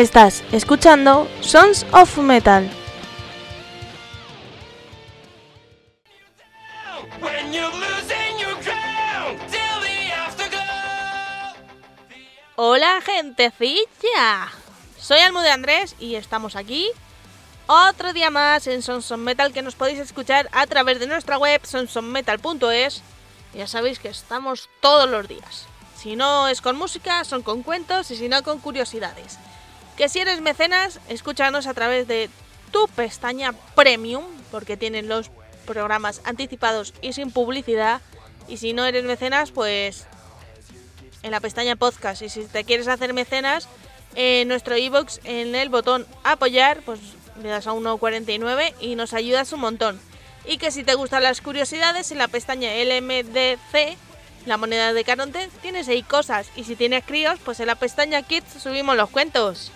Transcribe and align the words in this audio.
Estás 0.00 0.42
escuchando 0.50 1.28
Sons 1.42 1.84
of 1.92 2.16
Metal. 2.16 2.66
Hola 12.56 13.02
gentecilla, 13.02 14.48
soy 14.98 15.18
Almude 15.18 15.50
Andrés 15.50 15.94
y 15.98 16.14
estamos 16.14 16.56
aquí 16.56 16.88
otro 17.66 18.14
día 18.14 18.30
más 18.30 18.66
en 18.68 18.80
Sons 18.80 19.12
of 19.12 19.20
Metal 19.20 19.52
que 19.52 19.60
nos 19.60 19.74
podéis 19.74 19.98
escuchar 19.98 20.48
a 20.52 20.66
través 20.66 20.98
de 20.98 21.08
nuestra 21.08 21.36
web 21.36 21.60
sonsonmetal.es. 21.66 23.02
Ya 23.52 23.66
sabéis 23.66 23.98
que 23.98 24.08
estamos 24.08 24.70
todos 24.80 25.10
los 25.10 25.28
días. 25.28 25.66
Si 25.94 26.16
no 26.16 26.48
es 26.48 26.62
con 26.62 26.76
música, 26.76 27.22
son 27.24 27.42
con 27.42 27.62
cuentos 27.62 28.10
y 28.10 28.16
si 28.16 28.30
no 28.30 28.42
con 28.42 28.60
curiosidades. 28.60 29.38
Que 30.00 30.08
si 30.08 30.18
eres 30.18 30.40
mecenas, 30.40 30.98
escúchanos 31.10 31.66
a 31.66 31.74
través 31.74 32.08
de 32.08 32.30
tu 32.72 32.88
pestaña 32.88 33.52
Premium, 33.74 34.24
porque 34.50 34.78
tienen 34.78 35.08
los 35.08 35.30
programas 35.66 36.22
anticipados 36.24 36.94
y 37.02 37.12
sin 37.12 37.30
publicidad. 37.30 38.00
Y 38.48 38.56
si 38.56 38.72
no 38.72 38.86
eres 38.86 39.04
mecenas, 39.04 39.50
pues 39.50 40.06
en 41.22 41.32
la 41.32 41.40
pestaña 41.40 41.76
Podcast. 41.76 42.22
Y 42.22 42.30
si 42.30 42.46
te 42.46 42.64
quieres 42.64 42.88
hacer 42.88 43.12
mecenas, 43.12 43.68
en 44.14 44.48
nuestro 44.48 44.74
iBox, 44.74 45.20
en 45.24 45.54
el 45.54 45.68
botón 45.68 46.06
apoyar, 46.24 46.80
pues 46.80 47.00
le 47.42 47.50
das 47.50 47.66
a 47.66 47.72
1,49 47.72 48.72
y 48.80 48.94
nos 48.94 49.12
ayudas 49.12 49.52
un 49.52 49.60
montón. 49.60 50.00
Y 50.46 50.56
que 50.56 50.70
si 50.70 50.82
te 50.82 50.94
gustan 50.94 51.24
las 51.24 51.42
curiosidades, 51.42 52.10
en 52.10 52.16
la 52.16 52.28
pestaña 52.28 52.70
LMDC, 52.72 53.98
la 54.46 54.56
moneda 54.56 54.94
de 54.94 55.04
Caronte, 55.04 55.50
tienes 55.60 55.88
ahí 55.88 56.02
cosas. 56.02 56.46
Y 56.56 56.64
si 56.64 56.74
tienes 56.74 57.04
críos, 57.04 57.38
pues 57.44 57.60
en 57.60 57.66
la 57.66 57.74
pestaña 57.74 58.22
Kids 58.22 58.62
subimos 58.62 58.96
los 58.96 59.10
cuentos. 59.10 59.72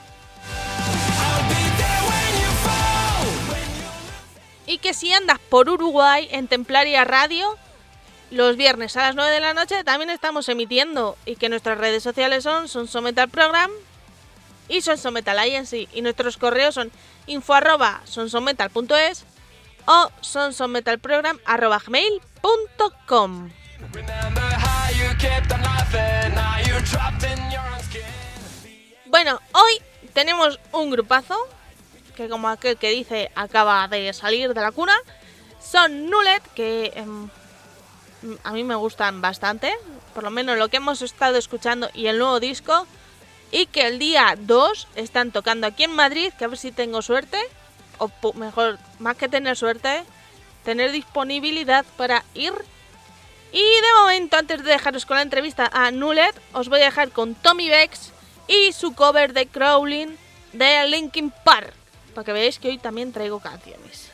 Y 4.66 4.78
que 4.78 4.94
si 4.94 5.12
andas 5.12 5.38
por 5.38 5.68
Uruguay 5.68 6.28
en 6.30 6.48
Templaria 6.48 7.04
Radio, 7.04 7.56
los 8.30 8.56
viernes 8.56 8.96
a 8.96 9.02
las 9.02 9.14
9 9.14 9.30
de 9.30 9.40
la 9.40 9.54
noche 9.54 9.84
también 9.84 10.10
estamos 10.10 10.48
emitiendo. 10.48 11.16
Y 11.26 11.36
que 11.36 11.48
nuestras 11.48 11.78
redes 11.78 12.02
sociales 12.02 12.44
son 12.44 12.68
Sonsometal 12.68 13.28
Program 13.28 13.70
y 14.68 14.80
Sonsometal 14.80 15.38
Agency. 15.38 15.88
Y 15.92 16.02
nuestros 16.02 16.36
correos 16.36 16.74
son 16.74 16.90
info 17.26 17.54
arroba 17.54 18.00
sonsometal.es 18.04 19.24
o 19.86 20.10
sonsometalprogram 20.20 21.38
arroba 21.44 21.78
gmail.com. 21.84 23.50
Bueno, 29.06 29.40
hoy 29.52 29.82
tenemos 30.12 30.58
un 30.72 30.90
grupazo 30.90 31.36
que 32.14 32.28
como 32.28 32.48
aquel 32.48 32.76
que 32.76 32.90
dice 32.90 33.30
acaba 33.34 33.86
de 33.88 34.12
salir 34.12 34.54
de 34.54 34.60
la 34.60 34.72
cuna. 34.72 34.96
Son 35.60 36.10
Nullet, 36.10 36.42
que 36.54 36.92
em, 36.94 37.28
a 38.42 38.52
mí 38.52 38.64
me 38.64 38.74
gustan 38.74 39.20
bastante, 39.20 39.72
por 40.14 40.24
lo 40.24 40.30
menos 40.30 40.58
lo 40.58 40.68
que 40.68 40.78
hemos 40.78 41.02
estado 41.02 41.36
escuchando 41.36 41.90
y 41.94 42.06
el 42.06 42.18
nuevo 42.18 42.40
disco. 42.40 42.86
Y 43.50 43.66
que 43.66 43.86
el 43.86 43.98
día 43.98 44.34
2 44.39 44.89
están 44.96 45.30
tocando 45.30 45.66
aquí 45.66 45.84
en 45.84 45.94
Madrid, 45.94 46.33
que 46.36 46.44
a 46.44 46.48
ver 46.48 46.58
si 46.58 46.72
tengo 46.72 47.02
suerte, 47.02 47.39
o 47.98 48.11
mejor, 48.34 48.78
más 48.98 49.16
que 49.16 49.28
tener 49.28 49.56
suerte, 49.56 50.02
tener 50.64 50.90
disponibilidad 50.90 51.84
para 51.96 52.24
ir. 52.34 52.52
Y 53.52 53.60
de 53.62 54.00
momento, 54.00 54.36
antes 54.36 54.64
de 54.64 54.72
dejaros 54.72 55.06
con 55.06 55.16
la 55.16 55.22
entrevista 55.22 55.70
a 55.72 55.92
Nullet, 55.92 56.34
os 56.52 56.68
voy 56.68 56.80
a 56.80 56.86
dejar 56.86 57.10
con 57.10 57.36
Tommy 57.36 57.68
Bex 57.68 58.10
y 58.48 58.72
su 58.72 58.94
cover 58.94 59.33
de 59.33 59.46
Crawling 59.46 60.16
de 60.52 60.89
Linkin 60.89 61.33
Park 61.44 61.74
para 62.14 62.25
que 62.25 62.33
veáis 62.33 62.58
que 62.58 62.69
hoy 62.69 62.79
también 62.79 63.13
traigo 63.13 63.41
canciones. 63.41 64.14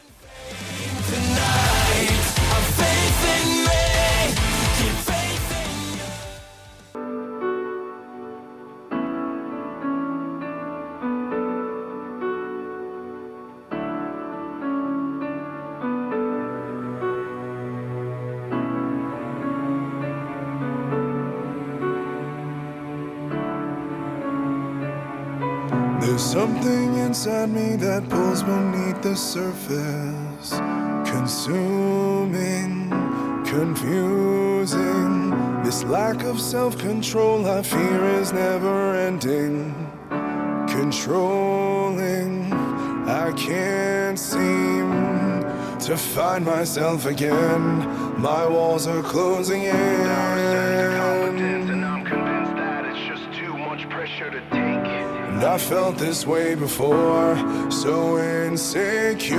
Something 26.30 26.94
inside 26.98 27.50
me 27.50 27.74
that 27.74 28.08
pulls 28.08 28.44
beneath 28.44 29.02
the 29.02 29.16
surface, 29.16 30.50
consuming, 31.10 32.88
confusing. 33.44 35.30
This 35.64 35.82
lack 35.82 36.22
of 36.22 36.40
self 36.40 36.78
control 36.78 37.48
I 37.48 37.62
fear 37.62 38.04
is 38.20 38.32
never 38.32 38.94
ending, 38.94 39.74
controlling. 40.68 42.52
I 42.52 43.32
can't 43.36 44.16
seem 44.16 44.90
to 45.80 45.96
find 45.96 46.44
myself 46.44 47.06
again. 47.06 48.20
My 48.20 48.46
walls 48.46 48.86
are 48.86 49.02
closing 49.02 49.62
in. 49.62 51.09
I 55.42 55.58
felt 55.58 55.96
this 55.96 56.26
way 56.26 56.54
before, 56.54 57.36
so 57.70 58.18
insecure. 58.18 59.38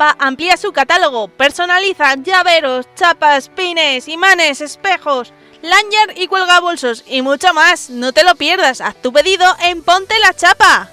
Amplía 0.00 0.56
su 0.56 0.72
catálogo, 0.72 1.28
personaliza 1.28 2.14
llaveros, 2.14 2.86
chapas, 2.94 3.50
pines, 3.50 4.08
imanes, 4.08 4.62
espejos, 4.62 5.34
lanyard 5.60 6.16
y 6.16 6.26
cuelga 6.26 6.58
bolsos 6.60 7.04
y 7.06 7.20
mucho 7.20 7.52
más. 7.52 7.90
No 7.90 8.12
te 8.12 8.24
lo 8.24 8.34
pierdas, 8.34 8.80
haz 8.80 8.96
tu 9.02 9.12
pedido 9.12 9.44
en 9.62 9.82
Ponte 9.82 10.14
la 10.20 10.32
Chapa. 10.32 10.90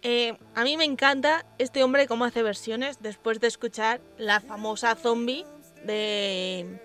Eh, 0.00 0.38
a 0.54 0.64
mí 0.64 0.78
me 0.78 0.84
encanta 0.84 1.44
este 1.58 1.82
hombre 1.84 2.06
cómo 2.06 2.24
hace 2.24 2.42
versiones 2.42 3.02
después 3.02 3.40
de 3.40 3.48
escuchar 3.48 4.00
la 4.16 4.40
famosa 4.40 4.94
zombie 4.94 5.44
de... 5.86 6.78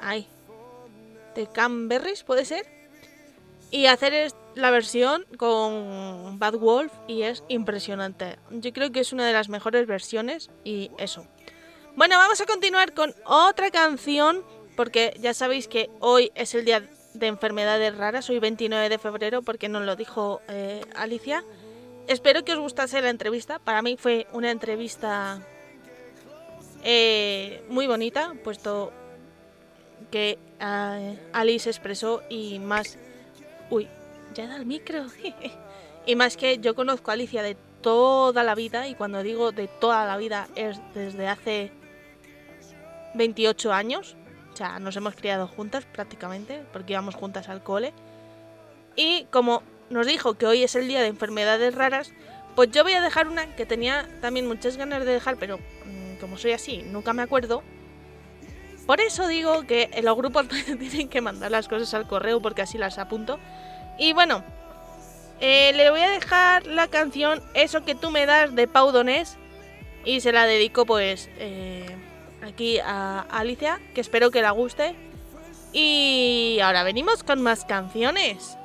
Ay. 0.00 0.26
De 1.34 1.46
Canberries, 1.46 2.22
¿puede 2.22 2.44
ser? 2.44 2.66
Y 3.70 3.86
hacer 3.86 4.32
la 4.54 4.70
versión 4.70 5.26
con 5.36 6.38
Bad 6.38 6.54
Wolf 6.54 6.92
y 7.06 7.22
es 7.22 7.44
impresionante. 7.48 8.38
Yo 8.50 8.72
creo 8.72 8.90
que 8.90 9.00
es 9.00 9.12
una 9.12 9.26
de 9.26 9.32
las 9.32 9.48
mejores 9.48 9.86
versiones 9.86 10.50
y 10.64 10.90
eso. 10.98 11.26
Bueno, 11.94 12.16
vamos 12.16 12.40
a 12.40 12.46
continuar 12.46 12.94
con 12.94 13.14
otra 13.24 13.70
canción 13.70 14.44
porque 14.76 15.14
ya 15.20 15.34
sabéis 15.34 15.68
que 15.68 15.90
hoy 16.00 16.32
es 16.34 16.54
el 16.54 16.64
día 16.64 16.82
de 17.14 17.26
enfermedades 17.26 17.96
raras, 17.96 18.28
hoy 18.30 18.38
29 18.38 18.88
de 18.88 18.98
febrero 18.98 19.42
porque 19.42 19.68
nos 19.68 19.82
lo 19.84 19.96
dijo 19.96 20.40
eh, 20.48 20.82
Alicia. 20.94 21.44
Espero 22.08 22.44
que 22.44 22.52
os 22.52 22.60
gustase 22.60 23.00
la 23.02 23.10
entrevista. 23.10 23.58
Para 23.58 23.82
mí 23.82 23.96
fue 23.98 24.26
una 24.32 24.50
entrevista 24.50 25.42
eh, 26.88 27.64
muy 27.68 27.88
bonita, 27.88 28.34
puesto 28.44 28.92
que 30.12 30.38
eh, 30.60 31.18
Alice 31.32 31.68
expresó 31.68 32.22
y 32.30 32.60
más... 32.60 32.96
Uy, 33.70 33.88
ya 34.34 34.46
da 34.46 34.54
el 34.54 34.66
micro. 34.66 35.06
y 36.06 36.14
más 36.14 36.36
que 36.36 36.58
yo 36.58 36.76
conozco 36.76 37.10
a 37.10 37.14
Alicia 37.14 37.42
de 37.42 37.56
toda 37.80 38.44
la 38.44 38.54
vida 38.54 38.86
y 38.86 38.94
cuando 38.94 39.24
digo 39.24 39.50
de 39.50 39.66
toda 39.66 40.06
la 40.06 40.16
vida 40.16 40.46
es 40.54 40.80
desde 40.94 41.26
hace 41.26 41.72
28 43.14 43.72
años. 43.72 44.16
O 44.52 44.56
sea, 44.56 44.78
nos 44.78 44.94
hemos 44.96 45.16
criado 45.16 45.48
juntas 45.48 45.84
prácticamente 45.86 46.62
porque 46.72 46.92
íbamos 46.92 47.16
juntas 47.16 47.48
al 47.48 47.64
cole. 47.64 47.94
Y 48.94 49.24
como 49.32 49.64
nos 49.90 50.06
dijo 50.06 50.34
que 50.34 50.46
hoy 50.46 50.62
es 50.62 50.76
el 50.76 50.86
día 50.86 51.00
de 51.00 51.08
enfermedades 51.08 51.74
raras, 51.74 52.12
pues 52.54 52.70
yo 52.70 52.84
voy 52.84 52.92
a 52.92 53.00
dejar 53.00 53.26
una 53.26 53.56
que 53.56 53.66
tenía 53.66 54.08
también 54.20 54.46
muchas 54.46 54.76
ganas 54.76 55.04
de 55.04 55.12
dejar, 55.12 55.36
pero 55.36 55.58
como 56.16 56.36
soy 56.36 56.52
así, 56.52 56.82
nunca 56.82 57.12
me 57.12 57.22
acuerdo. 57.22 57.62
Por 58.86 59.00
eso 59.00 59.26
digo 59.26 59.66
que 59.66 59.90
los 60.02 60.16
grupos 60.16 60.46
tienen 60.78 61.08
que 61.08 61.20
mandar 61.20 61.50
las 61.50 61.68
cosas 61.68 61.92
al 61.94 62.06
correo 62.06 62.40
porque 62.40 62.62
así 62.62 62.78
las 62.78 62.98
apunto. 62.98 63.38
Y 63.98 64.12
bueno, 64.12 64.44
eh, 65.40 65.72
le 65.74 65.90
voy 65.90 66.00
a 66.00 66.10
dejar 66.10 66.66
la 66.66 66.88
canción 66.88 67.42
Eso 67.54 67.84
que 67.84 67.94
tú 67.94 68.10
me 68.10 68.26
das 68.26 68.54
de 68.54 68.66
Pau 68.68 68.90
Donés 68.92 69.36
y 70.04 70.20
se 70.20 70.32
la 70.32 70.46
dedico 70.46 70.86
pues 70.86 71.28
eh, 71.38 71.84
aquí 72.40 72.78
a 72.78 73.26
Alicia, 73.28 73.80
que 73.92 74.00
espero 74.00 74.30
que 74.30 74.40
la 74.40 74.52
guste. 74.52 74.94
Y 75.72 76.60
ahora 76.62 76.84
venimos 76.84 77.24
con 77.24 77.42
más 77.42 77.64
canciones. 77.64 78.56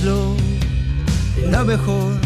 Eres 0.00 0.04
lo, 0.04 0.36
lo 1.50 1.64
mejor 1.64 2.19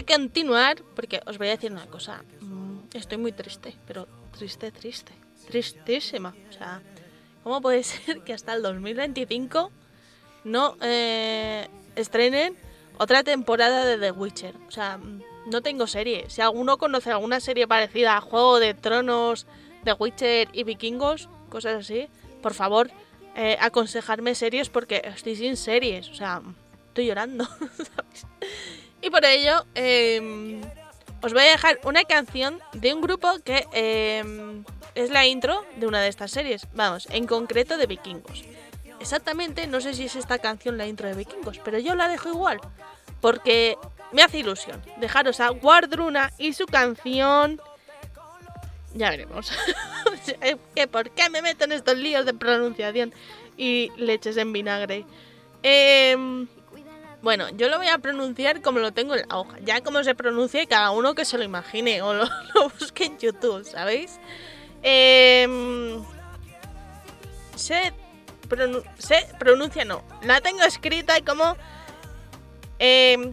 a 0.00 0.16
continuar, 0.16 0.82
porque 0.94 1.20
os 1.26 1.38
voy 1.38 1.48
a 1.48 1.50
decir 1.50 1.72
una 1.72 1.86
cosa. 1.86 2.22
Mm, 2.40 2.70
Estoy 2.94 3.18
muy 3.18 3.32
triste, 3.32 3.76
pero 3.86 4.08
triste, 4.36 4.72
triste. 4.72 5.12
Tristísima. 5.46 6.34
O 6.48 6.52
sea, 6.52 6.82
¿cómo 7.44 7.60
puede 7.60 7.82
ser 7.84 8.20
que 8.22 8.32
hasta 8.32 8.52
el 8.54 8.62
2025 8.62 9.70
no 10.44 10.76
eh, 10.80 11.68
estrenen 11.96 12.56
otra 12.98 13.22
temporada 13.22 13.84
de 13.84 13.96
The 13.98 14.10
Witcher? 14.12 14.54
O 14.68 14.70
sea, 14.70 14.98
mm, 14.98 15.22
no 15.46 15.62
tengo 15.62 15.86
serie. 15.86 16.28
Si 16.28 16.40
alguno 16.40 16.78
conoce 16.78 17.10
alguna 17.10 17.40
serie 17.40 17.68
parecida 17.68 18.16
a 18.16 18.20
Juego 18.20 18.58
de 18.58 18.74
Tronos, 18.74 19.46
The 19.84 19.92
Witcher 19.92 20.48
y 20.52 20.64
Vikingos, 20.64 21.28
cosas 21.48 21.76
así, 21.76 22.08
por 22.42 22.54
favor, 22.54 22.90
eh, 23.36 23.56
aconsejarme 23.60 24.34
series 24.34 24.68
porque 24.68 25.02
estoy 25.04 25.36
sin 25.36 25.56
series. 25.56 26.08
O 26.08 26.14
sea, 26.14 26.42
estoy 26.88 27.06
llorando. 27.06 27.44
¿sabes? 27.76 28.26
Y 29.02 29.10
por 29.10 29.24
ello, 29.24 29.64
eh, 29.74 30.60
os 31.22 31.32
voy 31.32 31.42
a 31.42 31.50
dejar 31.50 31.78
una 31.84 32.04
canción 32.04 32.60
de 32.72 32.94
un 32.94 33.00
grupo 33.00 33.28
que 33.44 33.66
eh, 33.72 34.62
es 34.94 35.10
la 35.10 35.26
intro 35.26 35.64
de 35.76 35.86
una 35.86 36.00
de 36.00 36.08
estas 36.08 36.30
series. 36.30 36.66
Vamos, 36.74 37.08
en 37.10 37.26
concreto 37.26 37.76
de 37.76 37.86
Vikingos. 37.86 38.44
Exactamente, 39.00 39.66
no 39.66 39.80
sé 39.80 39.94
si 39.94 40.04
es 40.04 40.16
esta 40.16 40.38
canción 40.38 40.76
la 40.76 40.86
intro 40.86 41.08
de 41.08 41.14
Vikingos, 41.14 41.58
pero 41.58 41.78
yo 41.78 41.94
la 41.94 42.08
dejo 42.08 42.28
igual. 42.28 42.60
Porque 43.20 43.76
me 44.12 44.22
hace 44.22 44.38
ilusión 44.38 44.82
dejaros 44.98 45.40
a 45.40 45.48
Guardruna 45.50 46.32
y 46.38 46.52
su 46.52 46.66
canción. 46.66 47.60
Ya 48.94 49.10
veremos. 49.10 49.52
¿Que 50.74 50.88
¿Por 50.88 51.10
qué 51.10 51.30
me 51.30 51.42
meto 51.42 51.64
en 51.64 51.72
estos 51.72 51.96
líos 51.96 52.26
de 52.26 52.34
pronunciación 52.34 53.12
y 53.56 53.90
leches 53.96 54.36
en 54.36 54.52
vinagre? 54.52 55.04
Eh, 55.62 56.46
bueno, 57.22 57.48
yo 57.50 57.68
lo 57.68 57.78
voy 57.78 57.88
a 57.88 57.98
pronunciar 57.98 58.62
como 58.62 58.78
lo 58.78 58.92
tengo 58.92 59.14
en 59.14 59.26
la 59.28 59.38
hoja. 59.38 59.58
Ya 59.62 59.80
como 59.82 60.02
se 60.04 60.14
pronuncia, 60.14 60.64
cada 60.66 60.90
uno 60.90 61.14
que 61.14 61.24
se 61.24 61.36
lo 61.38 61.44
imagine 61.44 62.02
o 62.02 62.14
lo, 62.14 62.28
busque 62.78 63.04
en 63.04 63.18
YouTube, 63.18 63.64
¿sabéis? 63.64 64.18
Em, 64.82 66.02
se, 67.54 67.92
pronu- 68.48 68.84
se 68.98 69.26
pronuncia, 69.38 69.84
no. 69.84 70.02
La 70.22 70.40
tengo 70.40 70.62
escrita 70.62 71.20
como 71.24 71.56
eh, 72.78 73.32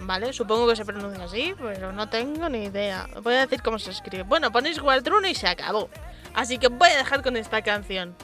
¿vale? 0.00 0.32
Supongo 0.32 0.66
que 0.68 0.76
se 0.76 0.84
pronuncia 0.84 1.24
así, 1.24 1.54
pero 1.58 1.92
no 1.92 2.08
tengo 2.08 2.48
ni 2.48 2.64
idea. 2.64 3.08
Voy 3.22 3.34
a 3.34 3.42
decir 3.42 3.62
cómo 3.62 3.78
se 3.78 3.90
escribe. 3.90 4.24
Bueno, 4.24 4.50
ponéis 4.50 4.80
Guardruno 4.80 5.28
y 5.28 5.34
se 5.34 5.46
acabó. 5.46 5.88
Así 6.34 6.58
que 6.58 6.68
voy 6.68 6.88
a 6.88 6.96
dejar 6.96 7.22
con 7.22 7.36
esta 7.36 7.62
canción. 7.62 8.16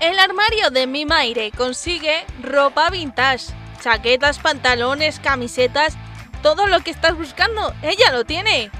El 0.00 0.18
armario 0.18 0.70
de 0.70 0.86
Mi 0.86 1.04
Maire 1.04 1.50
consigue 1.50 2.24
ropa 2.42 2.88
vintage, 2.90 3.46
chaquetas, 3.80 4.38
pantalones, 4.38 5.20
camisetas, 5.20 5.96
todo 6.44 6.66
lo 6.66 6.80
que 6.80 6.90
estás 6.90 7.16
buscando, 7.16 7.74
ella 7.80 8.12
lo 8.12 8.26
tiene. 8.26 8.70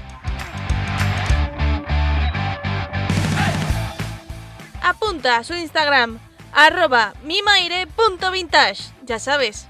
Apunta 4.83 5.37
a 5.37 5.43
su 5.43 5.55
Instagram, 5.55 6.19
arroba 6.53 7.15
mimaire.vintage, 7.23 8.83
ya 9.01 9.17
sabes. 9.17 9.65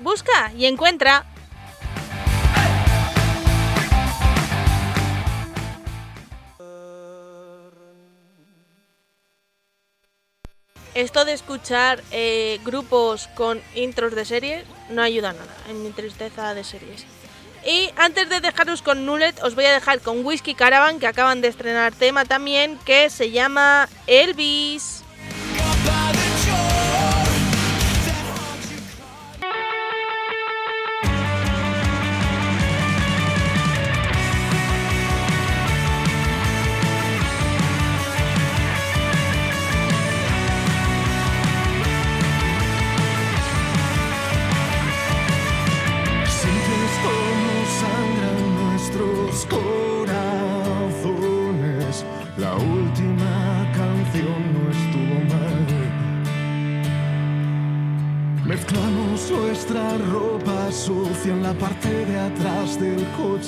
Busca 0.00 0.52
y 0.56 0.66
encuentra. 0.66 1.24
Esto 10.94 11.24
de 11.24 11.34
escuchar 11.34 12.02
eh, 12.10 12.58
grupos 12.64 13.28
con 13.36 13.62
intros 13.76 14.12
de 14.16 14.24
series 14.24 14.64
no 14.92 15.02
ayuda 15.02 15.32
nada 15.32 15.56
en 15.68 15.82
mi 15.82 15.90
tristeza 15.90 16.54
de 16.54 16.64
series. 16.64 17.04
Y 17.64 17.90
antes 17.96 18.28
de 18.28 18.40
dejaros 18.40 18.82
con 18.82 19.06
Nullet, 19.06 19.40
os 19.42 19.54
voy 19.54 19.66
a 19.66 19.72
dejar 19.72 20.00
con 20.00 20.24
Whiskey 20.24 20.54
Caravan, 20.54 20.98
que 20.98 21.06
acaban 21.06 21.40
de 21.40 21.48
estrenar 21.48 21.94
tema 21.94 22.24
también, 22.24 22.76
que 22.84 23.08
se 23.08 23.30
llama 23.30 23.88
Elvis. 24.06 25.01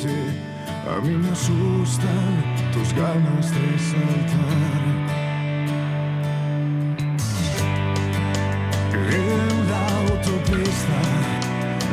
A 0.07 1.01
mí 1.01 1.17
me 1.17 1.31
asustan 1.31 2.45
tus 2.75 2.93
ganas 2.93 3.51
de 3.51 3.79
saltar. 3.79 4.83
En 8.93 9.69
la 9.71 9.83
autopista, 10.03 11.01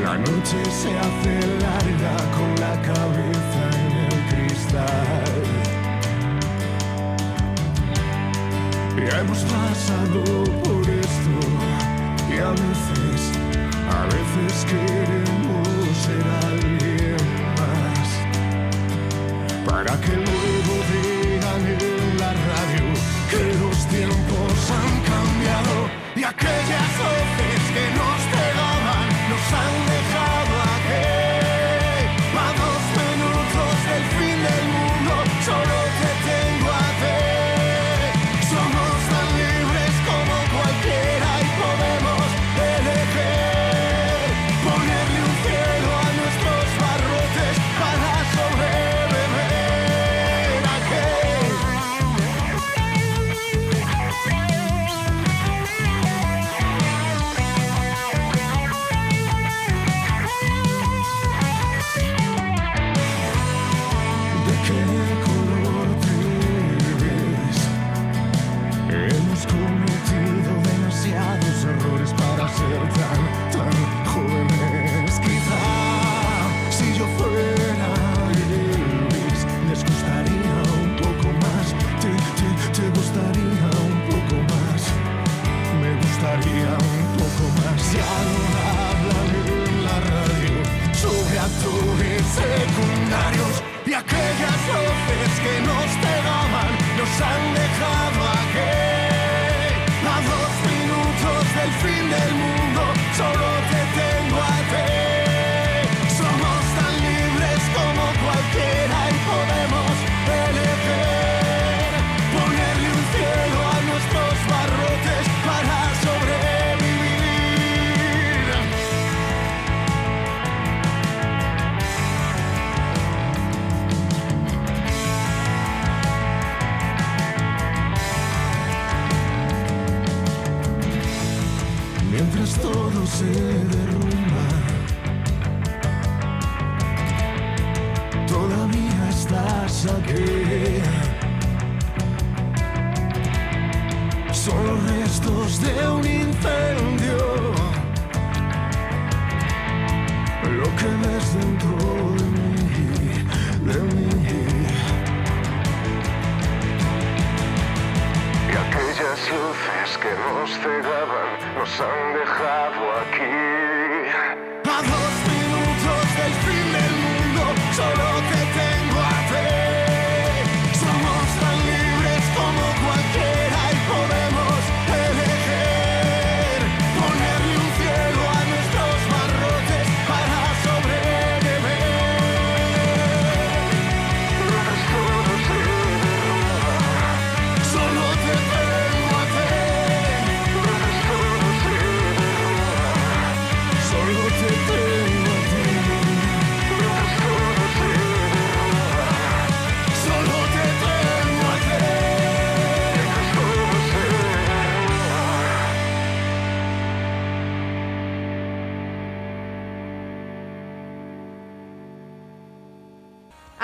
la 0.04 0.18
noche 0.18 0.60
se 0.66 0.92
hace 1.00 1.34
larga 1.62 2.16
con 2.36 2.50
la 2.60 2.76
cabeza 2.82 3.64
en 3.80 3.94
el 4.08 4.20
cristal. 4.30 5.44
Ya 8.98 9.20
hemos 9.22 9.42
pasado 9.44 10.71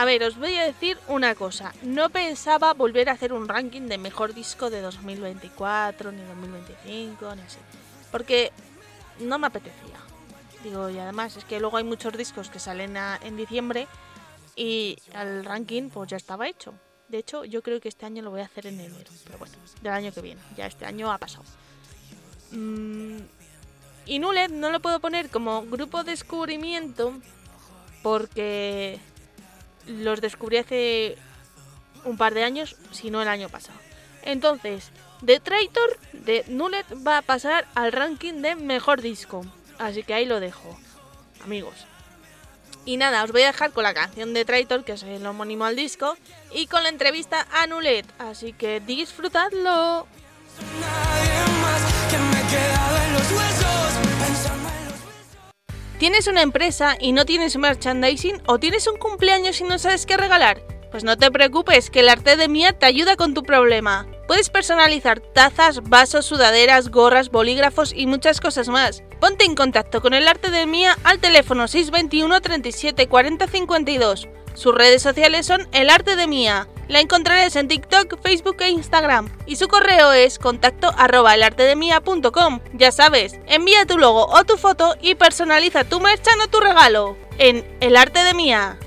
ver, 0.08 0.24
os 0.24 0.38
voy 0.38 0.56
a 0.56 0.64
decir 0.64 0.98
una 1.08 1.36
cosa. 1.36 1.74
No 1.84 2.10
pensaba 2.10 2.74
volver 2.74 3.10
a 3.10 3.12
hacer 3.12 3.34
un 3.34 3.48
ranking 3.48 3.84
de 3.84 3.98
mejor 3.98 4.34
disco 4.34 4.70
de 4.70 4.82
2024, 4.82 6.12
ni 6.12 6.22
2025, 6.24 7.36
ni 7.36 7.42
así. 7.42 7.58
Porque 8.12 8.52
no 9.20 9.38
me 9.38 9.48
apetecía. 9.48 9.98
Digo, 10.64 10.90
y 10.90 10.98
además 10.98 11.36
es 11.36 11.44
que 11.44 11.60
luego 11.60 11.78
hay 11.78 11.84
muchos 11.84 12.18
discos 12.18 12.50
que 12.50 12.60
salen 12.60 12.96
en 12.98 13.38
diciembre 13.38 13.88
y 14.56 14.98
el 15.14 15.44
ranking 15.44 15.90
pues 15.90 16.10
ya 16.10 16.18
estaba 16.18 16.48
hecho. 16.48 16.74
De 17.10 17.18
hecho, 17.18 17.44
yo 17.44 17.62
creo 17.62 17.80
que 17.80 17.90
este 17.90 18.06
año 18.06 18.24
lo 18.24 18.32
voy 18.32 18.42
a 18.42 18.46
hacer 18.46 18.66
en 18.68 18.80
enero. 18.80 19.12
Pero 19.26 19.38
bueno, 19.38 19.56
del 19.82 19.94
año 19.94 20.12
que 20.14 20.22
viene. 20.22 20.42
Ya 20.56 20.68
este 20.68 20.86
año 20.86 21.12
ha 21.12 21.18
pasado. 21.18 21.46
Mm, 22.52 23.18
y 24.06 24.20
Nulet 24.20 24.52
no 24.52 24.70
lo 24.70 24.80
puedo 24.80 25.00
poner 25.00 25.30
como 25.30 25.64
grupo 25.64 26.04
descubrimiento 26.06 27.14
porque 28.04 29.00
los 29.88 30.22
descubrí 30.22 30.58
hace 30.58 31.18
un 32.04 32.18
par 32.18 32.34
de 32.34 32.44
años, 32.44 32.76
si 32.92 33.12
no 33.12 33.22
el 33.22 33.28
año 33.28 33.50
pasado. 33.50 33.80
Entonces, 34.24 34.92
The 35.26 35.40
Traitor 35.40 35.98
de 36.14 36.44
Nullet 36.48 36.86
va 37.06 37.20
a 37.20 37.22
pasar 37.22 37.68
al 37.76 37.92
ranking 37.92 38.42
de 38.42 38.56
mejor 38.56 39.02
disco. 39.02 39.46
Así 39.80 40.04
que 40.04 40.14
ahí 40.14 40.26
lo 40.26 40.40
dejo, 40.40 40.78
amigos. 41.44 41.86
Y 42.86 42.98
nada, 42.98 43.24
os 43.24 43.32
voy 43.32 43.44
a 43.44 43.48
dejar 43.48 43.72
con 43.72 43.84
la 43.84 43.94
canción 43.94 44.34
de 44.34 44.46
Traitor, 44.46 44.86
que 44.86 44.94
es 44.94 45.04
el 45.04 45.26
homónimo 45.26 45.66
al 45.66 45.76
disco, 45.76 46.16
y 46.54 46.68
con 46.68 46.84
la 46.84 46.90
entrevista 46.90 47.46
a 47.52 47.68
Nulet. 47.68 48.06
Así 48.18 48.54
que 48.54 48.80
disfrutadlo. 48.80 50.08
Nadie 50.80 51.62
más 51.62 51.82
que 52.10 52.18
me 52.18 52.40
he 52.40 52.48
quedado 52.48 52.98
en 53.04 53.14
los 53.14 53.32
huesos 53.32 53.67
¿Tienes 55.98 56.28
una 56.28 56.44
empresa 56.44 56.96
y 57.00 57.12
no 57.12 57.26
tienes 57.26 57.58
merchandising 57.58 58.44
o 58.46 58.60
tienes 58.60 58.86
un 58.86 58.98
cumpleaños 58.98 59.60
y 59.62 59.64
no 59.64 59.80
sabes 59.80 60.06
qué 60.06 60.16
regalar? 60.16 60.62
Pues 60.92 61.04
no 61.04 61.18
te 61.18 61.32
preocupes, 61.32 61.90
que 61.90 62.02
el 62.02 62.10
arte 62.10 62.38
de 62.38 62.48
Mía 62.48 62.72
te 62.78 62.86
ayuda 62.86 63.16
con 63.16 63.34
tu 63.34 63.42
problema. 63.42 64.06
Puedes 64.28 64.52
personalizar 64.52 65.20
tazas, 65.20 65.82
vasos, 65.82 66.28
sudaderas, 66.28 66.90
gorras, 66.90 67.30
bolígrafos 67.30 67.94
y 67.94 68.06
muchas 68.06 68.40
cosas 68.40 68.70
más. 68.70 69.02
Ponte 69.20 69.46
en 69.46 69.56
contacto 69.56 70.00
con 70.00 70.14
el 70.14 70.28
arte 70.28 70.52
de 70.52 70.68
Mía 70.68 70.96
al 71.04 71.18
teléfono 71.18 71.68
621 71.68 72.42
37 72.42 73.08
40 73.08 73.48
52. 73.48 74.28
Sus 74.58 74.74
redes 74.74 75.04
sociales 75.04 75.46
son 75.46 75.68
El 75.72 75.88
Arte 75.92 76.16
de 76.16 76.26
Mía. 76.26 76.68
La 76.88 77.00
encontrarás 77.00 77.56
en 77.56 77.68
TikTok, 77.68 78.20
Facebook 78.24 78.58
e 78.62 78.70
Instagram. 78.70 79.30
Y 79.46 79.58
su 79.58 79.68
correo 79.68 80.14
es 80.14 80.40
contacto 80.40 80.92
arroba 80.98 81.36
elartedemia.com. 81.36 82.62
Ya 82.74 82.92
sabes, 82.92 83.40
envía 83.46 83.86
tu 83.86 84.00
logo 84.00 84.26
o 84.26 84.44
tu 84.46 84.58
foto 84.58 84.96
y 85.00 85.14
personaliza 85.14 85.84
tu 85.84 86.00
merchan 86.00 86.42
o 86.42 86.48
tu 86.48 86.60
regalo. 86.60 87.16
En 87.38 87.64
El 87.82 87.96
Arte 87.96 88.24
de 88.24 88.34
Mía. 88.34 88.80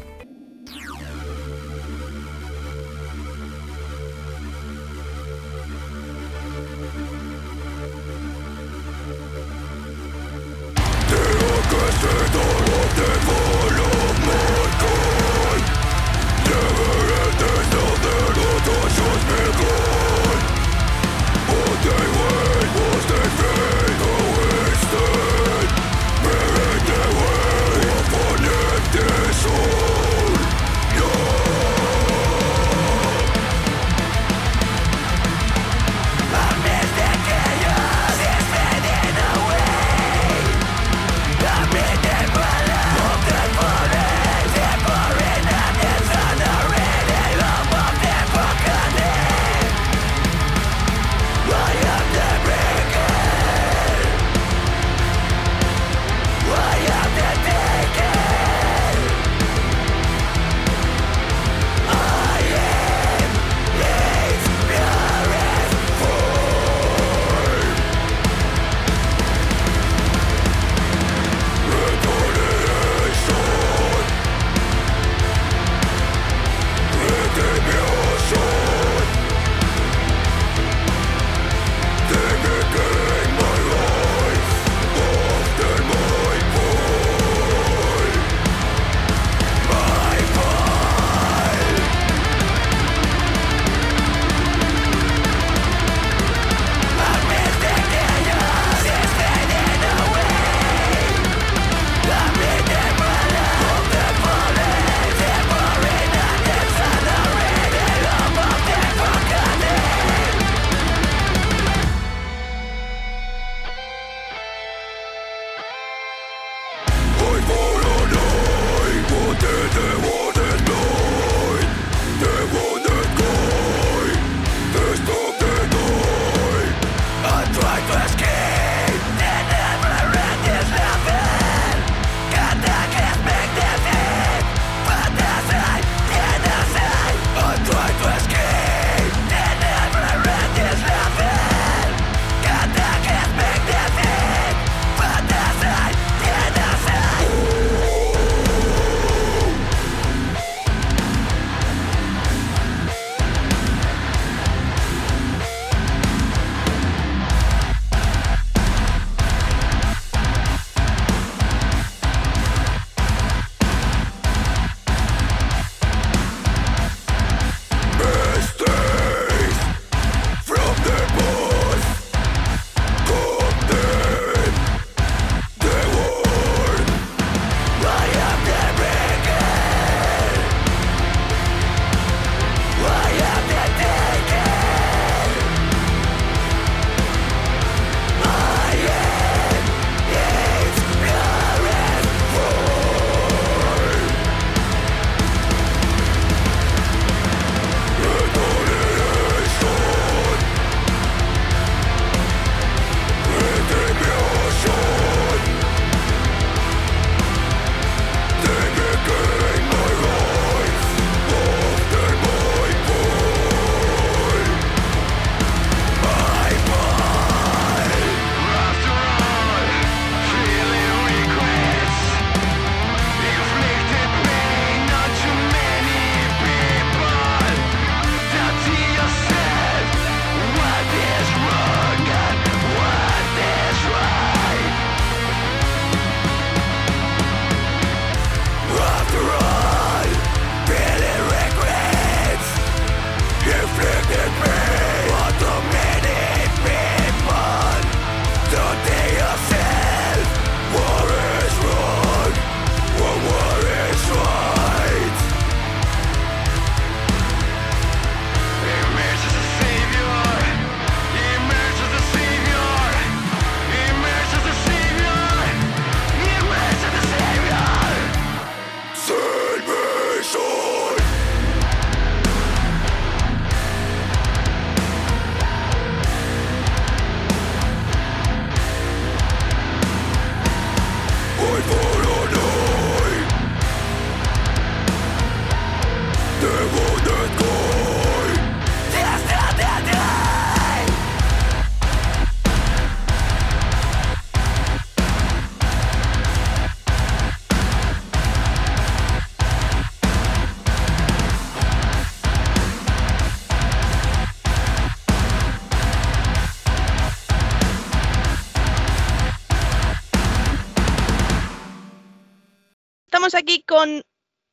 Con 313.70 314.02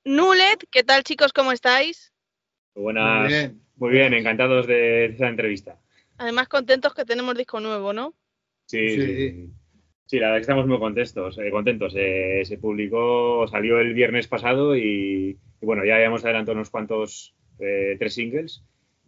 Nulet. 0.05 0.63
¿Qué 0.71 0.83
tal, 0.83 1.03
chicos? 1.03 1.33
¿Cómo 1.33 1.51
estáis? 1.51 2.13
Buenas. 2.75 3.21
Muy 3.21 3.27
bien. 3.29 3.61
Muy 3.77 3.89
bien, 3.91 4.13
encantados 4.13 4.67
de 4.67 5.05
esta 5.05 5.27
entrevista. 5.27 5.79
Además, 6.19 6.47
contentos 6.47 6.93
que 6.93 7.03
tenemos 7.03 7.35
disco 7.35 7.59
nuevo, 7.59 7.93
¿no? 7.93 8.13
Sí, 8.67 8.89
Sí. 8.89 9.49
sí. 10.05 10.19
la 10.19 10.27
verdad 10.27 10.37
es 10.37 10.41
que 10.41 10.51
estamos 10.51 10.67
muy 10.67 10.77
contentos. 10.77 11.37
eh, 11.39 11.49
contentos. 11.49 11.93
Eh, 11.97 12.43
se 12.45 12.59
publicó, 12.59 13.47
salió 13.47 13.79
el 13.79 13.95
viernes 13.95 14.27
pasado 14.27 14.75
y, 14.77 15.37
y 15.61 15.65
bueno, 15.65 15.83
ya 15.83 15.95
habíamos 15.95 16.23
adelantado 16.23 16.55
unos 16.55 16.69
cuantos, 16.69 17.35
eh, 17.59 17.95
tres 17.97 18.13
singles, 18.13 18.63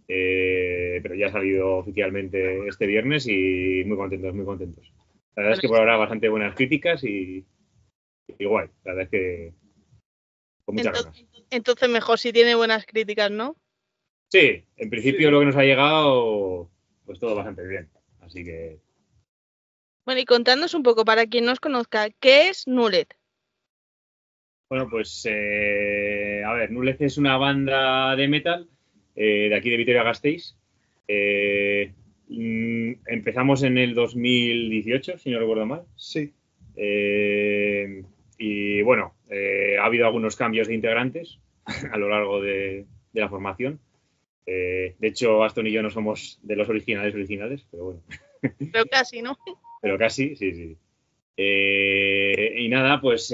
eh, 0.07 0.99
pero 1.03 1.13
ya 1.13 1.27
ha 1.27 1.31
salido 1.31 1.77
oficialmente 1.77 2.67
este 2.67 2.87
viernes 2.87 3.27
y 3.27 3.83
muy 3.85 3.95
contentos, 3.95 4.33
muy 4.33 4.45
contentos. 4.45 4.91
La 5.35 5.43
verdad 5.43 5.53
es 5.53 5.61
que 5.61 5.67
por 5.67 5.77
ahora 5.77 5.97
bastante 5.97 6.29
buenas 6.29 6.55
críticas 6.55 7.03
y, 7.03 7.45
y 8.39 8.45
guay. 8.45 8.69
La 8.83 8.93
verdad 8.93 9.03
es 9.03 9.09
que 9.11 9.53
con 10.69 10.75
muchas 10.75 10.93
Ento- 10.93 11.03
ganas. 11.05 11.25
Entonces, 11.51 11.89
mejor 11.89 12.19
si 12.19 12.31
tiene 12.31 12.53
buenas 12.55 12.85
críticas, 12.85 13.31
¿no? 13.31 13.55
Sí, 14.27 14.63
en 14.77 14.89
principio 14.91 15.31
lo 15.31 15.39
que 15.39 15.45
nos 15.47 15.55
ha 15.55 15.63
llegado, 15.63 16.69
pues 17.05 17.19
todo 17.19 17.35
bastante 17.35 17.65
bien. 17.67 17.89
Así 18.21 18.43
que 18.43 18.77
Bueno, 20.05 20.21
y 20.21 20.25
contadnos 20.25 20.73
un 20.75 20.83
poco, 20.83 21.03
para 21.05 21.25
quien 21.25 21.45
no 21.45 21.51
os 21.51 21.59
conozca, 21.59 22.09
¿qué 22.19 22.49
es 22.49 22.67
Nulet? 22.67 23.15
Bueno, 24.69 24.87
pues 24.89 25.25
eh, 25.27 26.43
a 26.45 26.53
ver, 26.53 26.69
Nulez 26.71 27.01
es 27.01 27.17
una 27.17 27.37
banda 27.37 28.15
de 28.15 28.27
metal 28.27 28.69
eh, 29.15 29.47
de 29.49 29.55
aquí 29.55 29.71
de 29.71 29.77
Vitoria-Gasteiz. 29.77 30.55
Eh, 31.07 31.91
mm, 32.27 32.91
empezamos 33.07 33.63
en 33.63 33.79
el 33.79 33.95
2018, 33.95 35.17
si 35.17 35.31
no 35.31 35.39
recuerdo 35.39 35.65
mal. 35.65 35.85
Sí. 35.95 36.31
Eh, 36.75 38.03
y 38.37 38.81
bueno, 38.83 39.15
eh, 39.29 39.77
ha 39.79 39.85
habido 39.85 40.05
algunos 40.05 40.35
cambios 40.35 40.67
de 40.67 40.75
integrantes 40.75 41.39
a 41.91 41.97
lo 41.97 42.09
largo 42.09 42.41
de, 42.41 42.85
de 43.13 43.21
la 43.21 43.29
formación. 43.29 43.79
Eh, 44.51 44.95
de 44.97 45.07
hecho, 45.07 45.43
Aston 45.43 45.67
y 45.67 45.71
yo 45.71 45.83
no 45.83 45.91
somos 45.91 46.39
de 46.41 46.55
los 46.55 46.67
originales 46.69 47.13
originales, 47.13 47.65
pero 47.69 47.83
bueno. 47.83 48.01
Pero 48.71 48.85
casi, 48.85 49.21
¿no? 49.21 49.37
Pero 49.81 49.97
casi, 49.97 50.35
sí, 50.35 50.53
sí. 50.53 50.77
Eh, 51.37 52.55
y 52.57 52.69
nada, 52.69 53.01
pues 53.01 53.33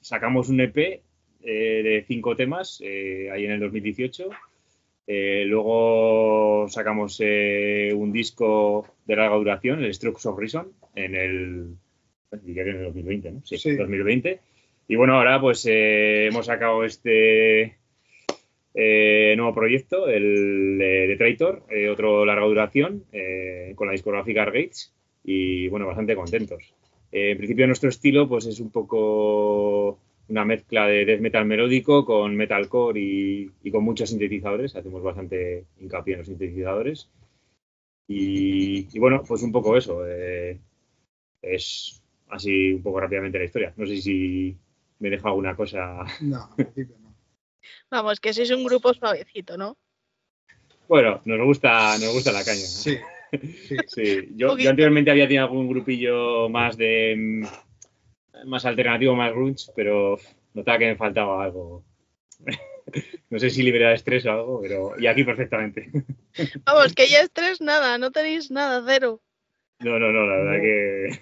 sacamos 0.00 0.48
un 0.50 0.60
EP 0.60 1.02
de 1.40 2.04
cinco 2.06 2.36
temas 2.36 2.80
ahí 2.82 3.44
en 3.46 3.52
el 3.52 3.60
2018. 3.60 4.28
Eh, 5.06 5.44
luego 5.46 6.66
sacamos 6.68 7.20
un 7.20 8.12
disco 8.12 8.86
de 9.06 9.16
larga 9.16 9.36
duración, 9.36 9.82
el 9.82 9.94
Strokes 9.94 10.28
of 10.28 10.38
Reason, 10.38 10.72
en 10.94 11.14
el, 11.14 11.76
diría 12.42 12.64
que 12.64 12.70
en 12.70 12.76
el 12.76 12.84
2020, 12.84 13.32
¿no? 13.32 13.40
Sí, 13.44 13.56
Sí. 13.58 13.76
2020. 13.76 14.40
Y 14.88 14.96
bueno, 14.96 15.14
ahora 15.16 15.40
pues 15.40 15.64
eh, 15.66 16.26
hemos 16.26 16.46
sacado 16.46 16.84
este 16.84 17.76
eh, 18.74 19.34
nuevo 19.36 19.54
proyecto, 19.54 20.08
el 20.08 20.78
eh, 20.80 21.06
de 21.08 21.16
Traitor, 21.16 21.62
otro 21.90 22.24
larga 22.24 22.46
duración, 22.46 23.04
con 23.74 23.86
la 23.86 23.92
discográfica 23.92 24.42
Argates 24.42 24.92
y 25.24 25.68
bueno, 25.68 25.86
bastante 25.86 26.14
contentos. 26.14 26.74
En 27.12 27.36
principio 27.38 27.66
nuestro 27.66 27.88
estilo 27.88 28.28
pues 28.28 28.46
es 28.46 28.60
un 28.60 28.70
poco 28.70 29.98
una 30.28 30.44
mezcla 30.44 30.86
de 30.86 31.04
death 31.04 31.20
metal 31.20 31.44
melódico 31.44 32.04
con 32.04 32.34
metalcore 32.34 32.98
y, 33.00 33.50
y 33.62 33.70
con 33.70 33.84
muchos 33.84 34.10
sintetizadores, 34.10 34.74
hacemos 34.74 35.02
bastante 35.02 35.64
hincapié 35.80 36.14
en 36.14 36.18
los 36.18 36.26
sintetizadores. 36.26 37.08
Y, 38.06 38.88
y 38.92 38.98
bueno, 38.98 39.22
pues 39.26 39.42
un 39.42 39.52
poco 39.52 39.76
eso, 39.76 40.04
es 41.40 42.03
así 42.34 42.74
un 42.74 42.82
poco 42.82 43.00
rápidamente 43.00 43.38
la 43.38 43.44
historia. 43.44 43.72
No 43.76 43.86
sé 43.86 43.96
si 43.98 44.56
me 44.98 45.10
deja 45.10 45.28
alguna 45.28 45.56
cosa. 45.56 46.04
No, 46.20 46.50
en 46.58 46.64
principio 46.66 46.96
no. 47.00 47.14
Vamos, 47.90 48.20
que 48.20 48.32
sois 48.32 48.50
un 48.50 48.64
grupo 48.64 48.92
suavecito, 48.92 49.56
¿no? 49.56 49.76
Bueno, 50.88 51.22
nos 51.24 51.40
gusta, 51.44 51.96
nos 51.98 52.12
gusta 52.12 52.32
la 52.32 52.44
caña. 52.44 52.66
Sí. 52.66 52.96
sí. 52.96 53.00
Sí, 53.88 54.28
yo, 54.36 54.50
Poquito. 54.50 54.64
yo 54.64 54.70
anteriormente 54.70 55.10
había 55.10 55.26
tenido 55.26 55.44
algún 55.44 55.68
grupillo 55.68 56.48
más 56.48 56.76
de 56.76 57.16
mm, 57.16 58.46
más 58.46 58.64
alternativo, 58.64 59.16
más 59.16 59.32
grunge, 59.32 59.72
pero 59.74 60.18
notaba 60.52 60.78
que 60.78 60.86
me 60.86 60.96
faltaba 60.96 61.42
algo. 61.44 61.84
No 63.30 63.40
sé 63.40 63.50
si 63.50 63.62
liberar 63.62 63.94
estrés 63.94 64.24
o 64.26 64.30
algo, 64.30 64.60
pero 64.60 64.92
y 65.00 65.06
aquí 65.08 65.24
perfectamente. 65.24 65.90
Vamos, 66.64 66.94
que 66.94 67.08
ya 67.08 67.22
estrés 67.22 67.60
nada, 67.60 67.98
no 67.98 68.12
tenéis 68.12 68.50
nada, 68.52 68.84
cero. 68.86 69.20
No, 69.80 69.98
no, 69.98 70.12
no, 70.12 70.26
la 70.26 70.36
verdad 70.36 70.60
que 70.60 71.20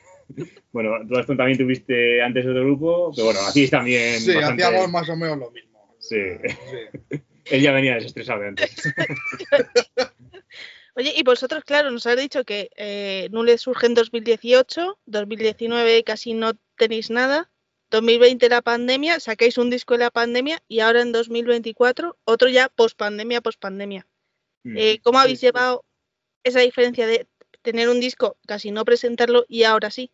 bueno, 0.72 0.90
tú 1.08 1.16
Aston 1.16 1.36
también 1.36 1.58
tuviste 1.58 2.22
antes 2.22 2.46
otro 2.46 2.64
grupo, 2.64 3.12
pero 3.14 3.26
bueno, 3.26 3.40
aquí 3.48 3.68
también 3.68 4.20
Sí, 4.20 4.34
bastante- 4.34 4.64
hacíamos 4.64 4.90
más 4.90 5.08
o 5.08 5.16
menos 5.16 5.38
lo 5.38 5.50
mismo. 5.50 5.96
Sí. 5.98 6.16
Sí. 6.70 7.20
Él 7.46 7.62
ya 7.62 7.72
venía 7.72 7.94
desestresado 7.94 8.40
de 8.40 8.48
antes. 8.48 8.70
Oye, 10.94 11.14
y 11.16 11.22
vosotros, 11.22 11.64
claro, 11.64 11.90
nos 11.90 12.06
habéis 12.06 12.22
dicho 12.22 12.44
que 12.44 12.70
eh, 12.76 13.30
surge 13.56 13.86
en 13.86 13.94
2018, 13.94 14.98
2019 15.06 16.04
casi 16.04 16.34
no 16.34 16.52
tenéis 16.76 17.10
nada, 17.10 17.50
2020 17.90 18.48
la 18.48 18.62
pandemia, 18.62 19.18
sacáis 19.18 19.56
un 19.58 19.70
disco 19.70 19.94
en 19.94 20.00
la 20.00 20.10
pandemia 20.10 20.62
y 20.68 20.80
ahora 20.80 21.00
en 21.00 21.12
2024 21.12 22.18
otro 22.24 22.48
ya 22.48 22.68
post 22.68 22.96
pandemia, 22.98 23.40
post 23.40 23.58
pandemia. 23.58 24.06
Mm. 24.64 24.76
Eh, 24.76 25.00
¿Cómo 25.02 25.18
habéis 25.18 25.40
sí. 25.40 25.46
llevado 25.46 25.84
esa 26.44 26.60
diferencia 26.60 27.06
de 27.06 27.26
tener 27.62 27.88
un 27.88 28.00
disco, 28.00 28.36
casi 28.46 28.70
no 28.70 28.84
presentarlo 28.84 29.46
y 29.48 29.62
ahora 29.64 29.90
sí? 29.90 30.10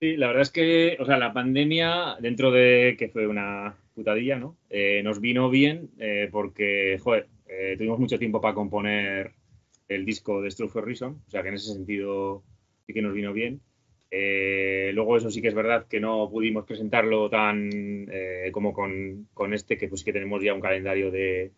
Sí, 0.00 0.16
la 0.16 0.26
verdad 0.26 0.42
es 0.42 0.50
que, 0.50 0.96
o 1.00 1.06
sea, 1.06 1.16
la 1.18 1.32
pandemia, 1.32 2.16
dentro 2.20 2.50
de 2.50 2.96
que 2.98 3.08
fue 3.08 3.26
una 3.26 3.76
putadilla, 3.94 4.38
¿no? 4.38 4.58
Eh, 4.68 5.02
nos 5.02 5.20
vino 5.20 5.48
bien 5.48 5.90
eh, 5.98 6.28
porque, 6.30 6.98
joder, 7.02 7.28
eh, 7.48 7.76
tuvimos 7.78 7.98
mucho 7.98 8.18
tiempo 8.18 8.40
para 8.42 8.54
componer 8.54 9.32
el 9.88 10.04
disco 10.04 10.42
de 10.42 10.50
Struck 10.50 10.70
for 10.70 10.84
Reason, 10.84 11.22
o 11.26 11.30
sea 11.30 11.42
que 11.42 11.48
en 11.48 11.54
ese 11.54 11.72
sentido 11.72 12.42
sí 12.86 12.92
que 12.92 13.00
nos 13.02 13.14
vino 13.14 13.32
bien. 13.32 13.62
Luego 14.94 15.16
eso 15.16 15.30
sí 15.30 15.42
que 15.42 15.48
es 15.48 15.54
verdad 15.54 15.86
que 15.88 16.00
no 16.00 16.28
pudimos 16.30 16.64
presentarlo 16.64 17.28
tan 17.30 17.70
como 18.52 18.72
con, 18.72 19.28
este, 19.52 19.76
que 19.78 19.88
pues 19.88 20.04
que 20.04 20.12
tenemos 20.12 20.42
ya 20.42 20.54
un 20.54 20.60
calendario 20.60 21.10
de, 21.10 21.52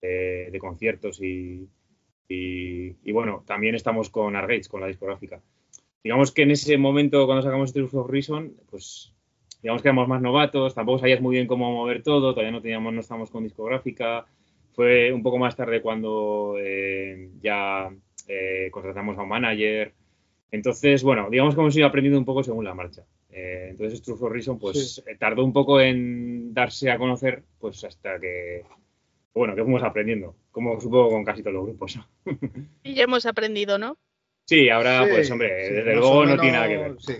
de- 0.00 0.48
de 0.50 0.58
conciertos 0.58 1.20
y, 1.22 1.68
y, 2.28 2.96
y 3.04 3.12
bueno, 3.12 3.44
también 3.46 3.74
estamos 3.74 4.10
con 4.10 4.36
Argates, 4.36 4.68
con 4.68 4.80
la 4.80 4.86
discográfica 4.88 5.42
digamos 6.04 6.32
que 6.32 6.42
en 6.42 6.50
ese 6.50 6.76
momento, 6.78 7.26
cuando 7.26 7.42
sacamos 7.42 7.72
Truth 7.72 7.94
of 7.94 8.10
Reason, 8.10 8.52
pues 8.70 9.12
digamos 9.62 9.82
que 9.82 9.88
éramos 9.88 10.08
más 10.08 10.20
novatos, 10.22 10.74
tampoco 10.74 10.98
sabías 10.98 11.20
muy 11.20 11.36
bien 11.36 11.46
cómo 11.46 11.70
mover 11.72 12.02
todo, 12.02 12.32
todavía 12.32 12.50
no 12.52 12.60
teníamos, 12.62 12.92
no 12.92 13.00
estábamos 13.00 13.30
con 13.30 13.44
discográfica. 13.44 14.26
Fue 14.74 15.12
un 15.12 15.22
poco 15.22 15.38
más 15.38 15.54
tarde 15.54 15.80
cuando 15.82 16.56
eh, 16.58 17.30
ya 17.40 17.90
eh, 18.26 18.68
contratamos 18.72 19.16
a 19.18 19.22
un 19.22 19.28
manager. 19.28 19.92
Entonces, 20.50 21.02
bueno, 21.02 21.28
digamos 21.30 21.54
que 21.54 21.60
hemos 21.60 21.76
ido 21.76 21.86
aprendiendo 21.86 22.18
un 22.18 22.24
poco 22.24 22.42
según 22.42 22.64
la 22.64 22.74
marcha. 22.74 23.04
Eh, 23.30 23.68
entonces, 23.70 24.02
Truth 24.02 24.22
of 24.22 24.32
Reason, 24.32 24.58
pues 24.58 24.96
Sí. 24.96 25.02
eh, 25.06 25.16
tardó 25.18 25.44
un 25.44 25.52
poco 25.52 25.80
en 25.80 26.52
darse 26.52 26.90
a 26.90 26.98
conocer, 26.98 27.42
pues 27.58 27.84
hasta 27.84 28.18
que, 28.18 28.64
bueno, 29.34 29.54
que 29.54 29.62
fuimos 29.62 29.82
aprendiendo, 29.82 30.34
como 30.50 30.78
supongo 30.80 31.10
con 31.10 31.24
casi 31.24 31.42
todos 31.42 31.54
los 31.54 31.66
grupos. 31.66 31.98
Y 32.82 32.94
ya 32.94 33.04
hemos 33.04 33.24
aprendido, 33.26 33.78
¿no? 33.78 33.96
Sí, 34.52 34.68
ahora, 34.68 35.04
Sí, 35.04 35.10
pues 35.10 35.30
hombre, 35.30 35.66
sí, 35.66 35.72
desde 35.72 35.94
luego 35.94 36.26
no 36.26 36.36
tiene 36.38 36.52
nada 36.52 36.68
que 36.68 36.76
ver. 36.76 36.96
sí. 37.00 37.14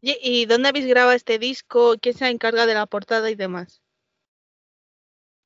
¿Y 0.00 0.46
dónde 0.46 0.68
habéis 0.68 0.86
grabado 0.86 1.12
este 1.12 1.38
disco? 1.38 1.94
¿Quién 2.02 2.16
se 2.16 2.28
encarga 2.28 2.66
de 2.66 2.74
la 2.74 2.86
portada 2.86 3.30
y 3.30 3.36
demás? 3.36 3.80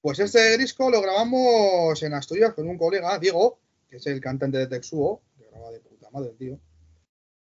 Pues 0.01 0.19
este 0.19 0.57
disco 0.57 0.91
lo 0.91 1.03
grabamos 1.03 2.03
en 2.03 2.15
Asturias 2.15 2.55
con 2.55 2.69
un 2.69 2.79
colega, 2.79 3.19
Diego, 3.19 3.61
que 3.91 3.97
es 3.97 4.07
el 4.07 4.21
cantante 4.23 4.57
de 4.57 4.67
Texuo, 4.67 5.21
que 5.37 5.45
graba 5.51 5.71
de 5.73 5.81
puta 5.81 6.09
madre, 6.11 6.31
el 6.31 6.37
tío. 6.39 6.59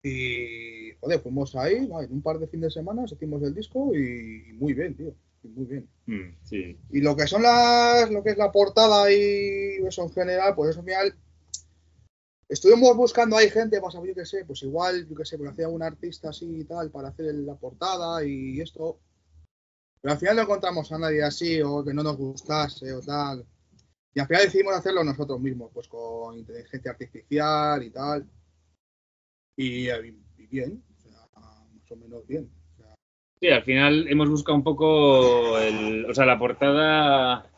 Y, 0.05 0.93
joder, 1.01 1.21
fuimos 1.21 1.57
ahí, 1.57 1.75
en 1.75 2.13
un 2.13 2.23
par 2.23 2.39
de 2.39 2.47
fines 2.47 2.73
de 2.73 2.81
semana 2.81 3.05
hicimos 3.05 3.43
el 3.43 3.53
disco 3.55 3.91
y, 3.95 4.51
y 4.51 4.53
muy 4.53 4.75
bien, 4.75 4.97
tío. 4.97 5.13
y 5.43 5.49
Muy 5.49 5.67
bien. 5.67 5.89
Mm, 6.07 6.37
sí. 6.45 6.79
Y 6.91 7.01
lo 7.01 7.17
que 7.17 7.27
son 7.27 7.43
las, 7.43 8.09
lo 8.13 8.23
que 8.23 8.31
es 8.31 8.37
la 8.37 8.53
portada 8.53 9.11
y 9.13 9.79
eso 9.85 10.05
en 10.05 10.13
general, 10.13 10.55
pues 10.55 10.71
eso 10.71 10.79
al 10.81 10.87
final. 10.87 11.17
Estuvimos 12.49 12.97
buscando 12.97 13.37
ahí 13.37 13.49
gente, 13.49 13.81
pues 13.81 13.95
yo 13.95 14.15
qué 14.15 14.27
sé, 14.27 14.45
pues 14.45 14.63
igual, 14.63 15.09
yo 15.09 15.17
qué 15.17 15.25
sé, 15.25 15.39
pues 15.39 15.51
hacía 15.51 15.69
un 15.69 15.83
artista 15.83 16.29
así 16.29 16.61
y 16.61 16.65
tal 16.65 16.91
para 16.91 17.09
hacer 17.09 17.35
la 17.35 17.55
portada 17.55 18.25
y 18.25 18.61
esto. 18.61 19.01
Pero 20.01 20.13
al 20.13 20.19
final 20.19 20.37
no 20.37 20.43
encontramos 20.43 20.93
a 20.93 20.99
nadie 20.99 21.23
así 21.23 21.63
o 21.63 21.83
que 21.83 21.95
no 21.95 22.03
nos 22.03 22.17
gustase 22.17 22.93
o 22.93 23.01
tal. 23.01 23.47
Y 24.13 24.21
al 24.21 24.27
final 24.27 24.45
decidimos 24.45 24.75
hacerlo 24.75 25.03
nosotros 25.03 25.41
mismos, 25.41 25.71
pues 25.73 25.89
con 25.89 26.39
inteligencia 26.39 26.91
artificial 26.91 27.83
y 27.83 27.91
tal. 27.91 28.29
Y, 29.57 29.89
bien, 30.47 30.85
o 30.97 31.01
sea, 31.01 31.29
más 31.33 31.91
o 31.91 31.97
menos 31.97 32.27
bien. 32.27 32.51
Sí, 33.41 33.49
al 33.49 33.65
final 33.65 34.07
hemos 34.09 34.29
buscado 34.29 34.57
un 34.57 34.65
poco 34.65 35.59
el, 35.59 36.05
o 36.07 36.15
sea, 36.15 36.27
la 36.27 36.39
portada 36.39 37.51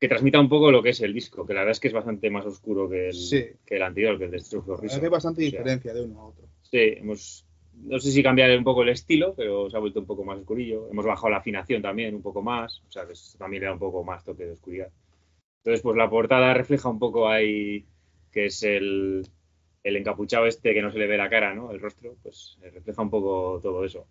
que 0.00 0.08
transmita 0.08 0.40
un 0.40 0.48
poco 0.48 0.70
lo 0.70 0.82
que 0.82 0.90
es 0.90 1.00
el 1.02 1.12
disco, 1.12 1.46
que 1.46 1.52
la 1.52 1.60
verdad 1.60 1.72
es 1.72 1.80
que 1.80 1.88
es 1.88 1.94
bastante 1.94 2.30
más 2.30 2.46
oscuro 2.46 2.88
que 2.88 3.08
el, 3.08 3.14
Sí. 3.14 3.44
que 3.66 3.76
el 3.76 3.82
anterior, 3.82 4.18
que 4.18 4.24
el 4.24 4.30
de 4.30 4.38
que 4.38 4.44
hay 4.94 5.08
bastante 5.08 5.46
O 5.46 5.50
sea, 5.50 5.58
diferencia 5.60 5.92
de 5.92 6.02
uno 6.02 6.20
a 6.20 6.26
otro. 6.28 6.48
Sí, 6.62 6.78
hemos 6.96 7.46
no 7.82 7.98
sé 7.98 8.10
si 8.10 8.22
cambiar 8.22 8.56
un 8.56 8.64
poco 8.64 8.82
el 8.82 8.88
estilo, 8.90 9.34
pero 9.34 9.70
se 9.70 9.76
ha 9.76 9.80
vuelto 9.80 10.00
un 10.00 10.06
poco 10.06 10.24
más 10.24 10.38
oscurillo. 10.38 10.88
Hemos 10.90 11.04
bajado 11.04 11.30
la 11.30 11.38
afinación 11.38 11.82
también 11.82 12.14
un 12.14 12.22
poco 12.22 12.42
más, 12.42 12.82
o 12.86 12.90
sea, 12.90 13.06
que 13.06 13.12
es- 13.12 13.36
también 13.38 13.60
le 13.62 13.66
da 13.68 13.72
un 13.74 13.78
poco 13.78 14.02
más 14.04 14.24
toque 14.24 14.44
de 14.44 14.52
oscuridad. 14.52 14.90
Entonces, 15.58 15.82
pues 15.82 15.96
la 15.96 16.08
portada 16.08 16.54
refleja 16.54 16.88
un 16.88 16.98
poco 16.98 17.28
ahí 17.28 17.84
que 18.32 18.46
es 18.46 18.62
el, 18.62 19.26
el 19.82 19.96
encapuchado 19.96 20.46
este 20.46 20.72
que 20.74 20.82
no 20.82 20.90
se 20.90 20.98
le 20.98 21.06
ve 21.06 21.16
la 21.18 21.28
cara, 21.30 21.54
¿no? 21.54 21.70
El 21.70 21.80
rostro, 21.80 22.16
pues 22.22 22.58
eh, 22.62 22.70
refleja 22.70 23.02
un 23.02 23.10
poco 23.10 23.60
todo 23.62 23.84
eso. 23.84 24.06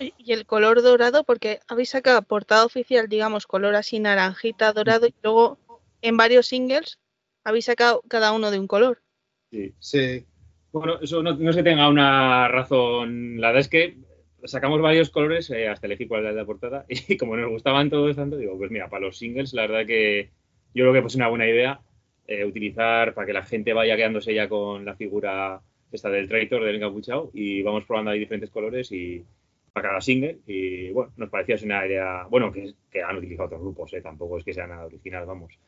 Y 0.00 0.32
el 0.32 0.46
color 0.46 0.82
dorado, 0.82 1.24
porque 1.24 1.60
habéis 1.68 1.90
sacado 1.90 2.22
portada 2.22 2.64
oficial, 2.64 3.08
digamos, 3.08 3.46
color 3.46 3.74
así 3.74 4.00
naranjita, 4.00 4.72
dorado, 4.72 5.06
y 5.06 5.14
luego 5.22 5.58
en 6.00 6.16
varios 6.16 6.46
singles 6.46 6.98
habéis 7.44 7.66
sacado 7.66 8.02
cada 8.08 8.32
uno 8.32 8.50
de 8.50 8.58
un 8.58 8.66
color. 8.66 9.02
Sí. 9.50 9.74
Sí. 9.78 10.24
Bueno, 10.72 10.98
eso 11.02 11.22
no, 11.22 11.34
no 11.34 11.64
tenga 11.64 11.88
una 11.88 12.48
razón. 12.48 13.40
La 13.40 13.48
verdad 13.48 13.60
es 13.60 13.68
que 13.68 13.98
sacamos 14.44 14.80
varios 14.80 15.10
colores 15.10 15.50
eh, 15.50 15.68
hasta 15.68 15.86
elegir 15.86 16.08
cuál 16.08 16.22
era 16.22 16.32
la 16.32 16.44
portada. 16.44 16.86
Y 16.88 17.16
como 17.16 17.36
nos 17.36 17.50
gustaban 17.50 17.90
todos 17.90 18.16
tanto, 18.16 18.36
digo, 18.36 18.56
pues 18.56 18.70
mira, 18.70 18.88
para 18.88 19.06
los 19.06 19.18
singles, 19.18 19.52
la 19.52 19.62
verdad 19.62 19.86
que 19.86 20.30
yo 20.74 20.84
creo 20.84 20.92
que 20.92 21.02
pues 21.02 21.14
una 21.16 21.28
buena 21.28 21.48
idea 21.48 21.80
eh, 22.26 22.44
utilizar 22.44 23.14
para 23.14 23.26
que 23.26 23.32
la 23.32 23.44
gente 23.44 23.72
vaya 23.72 23.96
quedándose 23.96 24.32
ya 24.34 24.48
con 24.48 24.84
la 24.84 24.94
figura 24.94 25.60
esta 25.90 26.08
del 26.08 26.28
traitor, 26.28 26.64
del 26.64 26.76
encapuchado, 26.76 27.30
y 27.34 27.62
vamos 27.62 27.84
probando 27.84 28.12
ahí 28.12 28.20
diferentes 28.20 28.50
colores 28.50 28.92
y 28.92 29.24
para 29.72 29.88
cada 29.88 30.00
single. 30.00 30.38
Y 30.46 30.90
bueno, 30.90 31.12
nos 31.16 31.30
parecía 31.30 31.56
una 31.64 31.86
idea, 31.86 32.26
bueno, 32.28 32.52
que, 32.52 32.74
que 32.90 33.02
han 33.02 33.16
utilizado 33.16 33.46
otros 33.46 33.60
grupos, 33.60 33.92
eh, 33.94 34.00
tampoco 34.00 34.38
es 34.38 34.44
que 34.44 34.54
sea 34.54 34.66
nada 34.66 34.86
original, 34.86 35.26
vamos. 35.26 35.58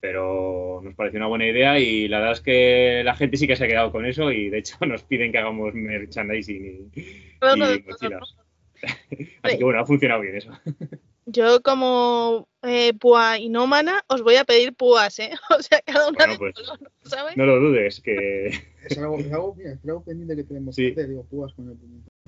Pero 0.00 0.80
nos 0.82 0.94
pareció 0.94 1.18
una 1.18 1.26
buena 1.28 1.46
idea 1.46 1.78
y 1.78 2.08
la 2.08 2.18
verdad 2.18 2.32
es 2.32 2.40
que 2.40 3.02
la 3.04 3.14
gente 3.14 3.36
sí 3.36 3.46
que 3.46 3.56
se 3.56 3.64
ha 3.64 3.68
quedado 3.68 3.92
con 3.92 4.06
eso 4.06 4.32
y 4.32 4.48
de 4.48 4.58
hecho 4.58 4.76
nos 4.86 5.02
piden 5.04 5.32
que 5.32 5.38
hagamos 5.38 5.74
merchandising 5.74 6.90
y, 6.94 7.38
Cada 7.38 7.54
uno 7.54 7.70
y 7.70 7.78
de 7.78 7.84
mochilas. 7.90 8.36
Así 9.42 9.58
que 9.58 9.64
bueno, 9.64 9.80
ha 9.80 9.86
funcionado 9.86 10.22
bien 10.22 10.36
eso. 10.36 10.52
Yo 11.26 11.60
como 11.62 12.48
eh, 12.62 12.92
púa 12.94 13.38
inómana 13.38 14.02
os 14.08 14.22
voy 14.22 14.36
a 14.36 14.44
pedir 14.44 14.74
púas, 14.74 15.18
¿eh? 15.18 15.30
O 15.50 15.62
sea, 15.62 15.80
cada 15.82 16.08
una 16.08 16.16
Bueno, 16.16 16.32
de 16.32 16.38
pues, 16.38 16.54
color, 16.54 16.90
¿sabes? 17.04 17.36
No 17.36 17.44
lo 17.46 17.60
dudes, 17.60 18.00
que 18.00 18.46
Es 18.88 18.98
algo, 18.98 19.18
es 19.18 19.30
algo, 19.32 19.54
mira, 19.54 19.72
es 19.72 19.84
algo 19.84 20.02
pendiente 20.02 20.34
que 20.34 20.44
tenemos 20.44 20.74
Sí. 20.74 20.86
que 20.86 20.92
hacer, 20.92 21.08
digo, 21.08 21.24
púas 21.24 21.52
con 21.52 21.68
el 21.68 21.76